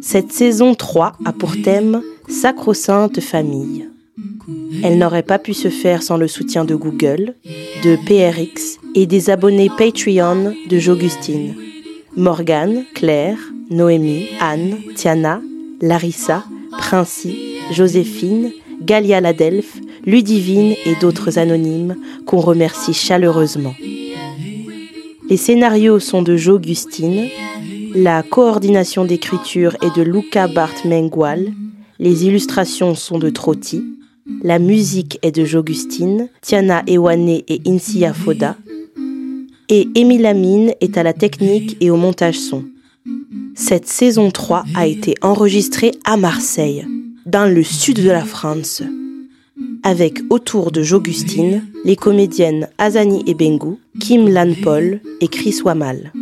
Cette 0.00 0.32
saison 0.32 0.74
3 0.74 1.14
a 1.24 1.32
pour 1.32 1.60
thème 1.62 2.02
Sacro-Sainte 2.28 3.20
Famille. 3.20 3.88
Elle 4.82 4.98
n'aurait 4.98 5.22
pas 5.22 5.38
pu 5.38 5.54
se 5.54 5.68
faire 5.68 6.02
sans 6.02 6.16
le 6.16 6.28
soutien 6.28 6.64
de 6.64 6.74
Google, 6.74 7.34
de 7.84 7.96
PRX 7.96 8.78
et 8.94 9.06
des 9.06 9.30
abonnés 9.30 9.70
Patreon 9.76 10.54
de 10.68 10.78
J'Augustine. 10.78 11.54
Morgane, 12.16 12.84
Claire, 12.94 13.38
Noémie, 13.70 14.28
Anne, 14.40 14.78
Tiana, 14.94 15.40
Larissa, 15.82 16.44
Princi, 16.70 17.36
Joséphine, 17.70 18.50
Galia 18.82 19.20
Ladelph, 19.20 19.76
Ludivine 20.06 20.74
et 20.86 20.94
d'autres 21.00 21.38
anonymes 21.38 21.96
qu'on 22.24 22.40
remercie 22.40 22.94
chaleureusement. 22.94 23.74
Les 25.28 25.36
scénarios 25.36 25.98
sont 25.98 26.22
de 26.22 26.36
J'Augustine, 26.36 27.26
la 27.94 28.22
coordination 28.22 29.04
d'écriture 29.04 29.76
est 29.82 29.94
de 29.96 30.02
Luca 30.02 30.48
Bart 30.48 30.86
Mengual, 30.86 31.52
les 31.98 32.24
illustrations 32.24 32.94
sont 32.94 33.18
de 33.18 33.28
Trotti, 33.28 33.84
la 34.42 34.58
musique 34.58 35.18
est 35.22 35.32
de 35.32 35.44
J'Augustine, 35.44 36.28
Tiana 36.40 36.82
Ewane 36.86 37.28
et 37.28 37.60
Insia 37.66 38.14
Foda, 38.14 38.56
et 39.68 39.88
Émile 39.94 40.24
Amine 40.24 40.72
est 40.80 40.96
à 40.96 41.02
la 41.02 41.12
technique 41.12 41.76
et 41.80 41.90
au 41.90 41.96
montage 41.96 42.38
son. 42.38 42.64
Cette 43.60 43.88
saison 43.88 44.30
3 44.30 44.64
a 44.76 44.86
été 44.86 45.16
enregistrée 45.20 45.90
à 46.04 46.16
Marseille, 46.16 46.86
dans 47.26 47.52
le 47.52 47.64
sud 47.64 48.00
de 48.00 48.08
la 48.08 48.24
France, 48.24 48.84
avec 49.82 50.20
autour 50.30 50.70
de 50.70 50.84
J'Augustine 50.84 51.64
les 51.84 51.96
comédiennes 51.96 52.68
Azani 52.78 53.24
Ebengu, 53.26 53.74
Kim 53.98 54.28
Lan 54.28 54.52
Paul 54.62 55.00
et 55.20 55.26
Chris 55.26 55.56
Wamal. 55.64 56.12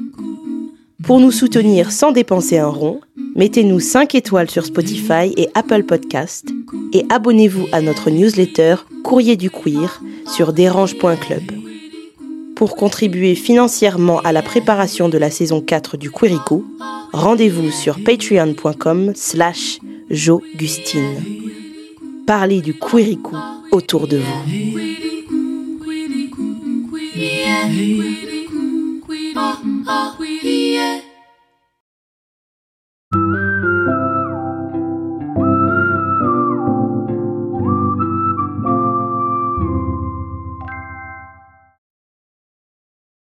Pour 1.05 1.21
nous 1.21 1.31
soutenir 1.31 1.93
sans 1.93 2.11
dépenser 2.11 2.57
un 2.57 2.69
rond, 2.69 3.03
mettez-nous 3.37 3.81
5 3.81 4.15
étoiles 4.15 4.51
sur 4.51 4.65
Spotify 4.65 5.35
et 5.37 5.51
Apple 5.55 5.85
Podcast 5.85 6.49
et 6.95 7.05
abonnez-vous 7.11 7.67
à 7.71 7.83
notre 7.83 8.09
newsletter 8.09 8.77
Courrier 9.05 9.37
du 9.37 9.51
Queer 9.51 10.03
sur 10.27 10.55
dérange.club. 10.55 11.66
Pour 12.57 12.75
contribuer 12.75 13.35
financièrement 13.35 14.21
à 14.21 14.33
la 14.33 14.41
préparation 14.41 15.11
de 15.11 15.19
la 15.19 15.31
saison 15.31 15.61
4 15.61 15.99
du 15.99 16.11
Quirico, 16.11 16.65
rendez-vous 17.13 17.71
sur 17.71 18.03
patreon.com 18.03 19.13
slash 19.15 19.79
jogustine. 20.09 21.23
Parlez 22.27 22.63
du 22.63 22.73
Quirico 22.73 23.37
autour 23.73 24.09
de 24.09 24.17
vous. 24.17 24.87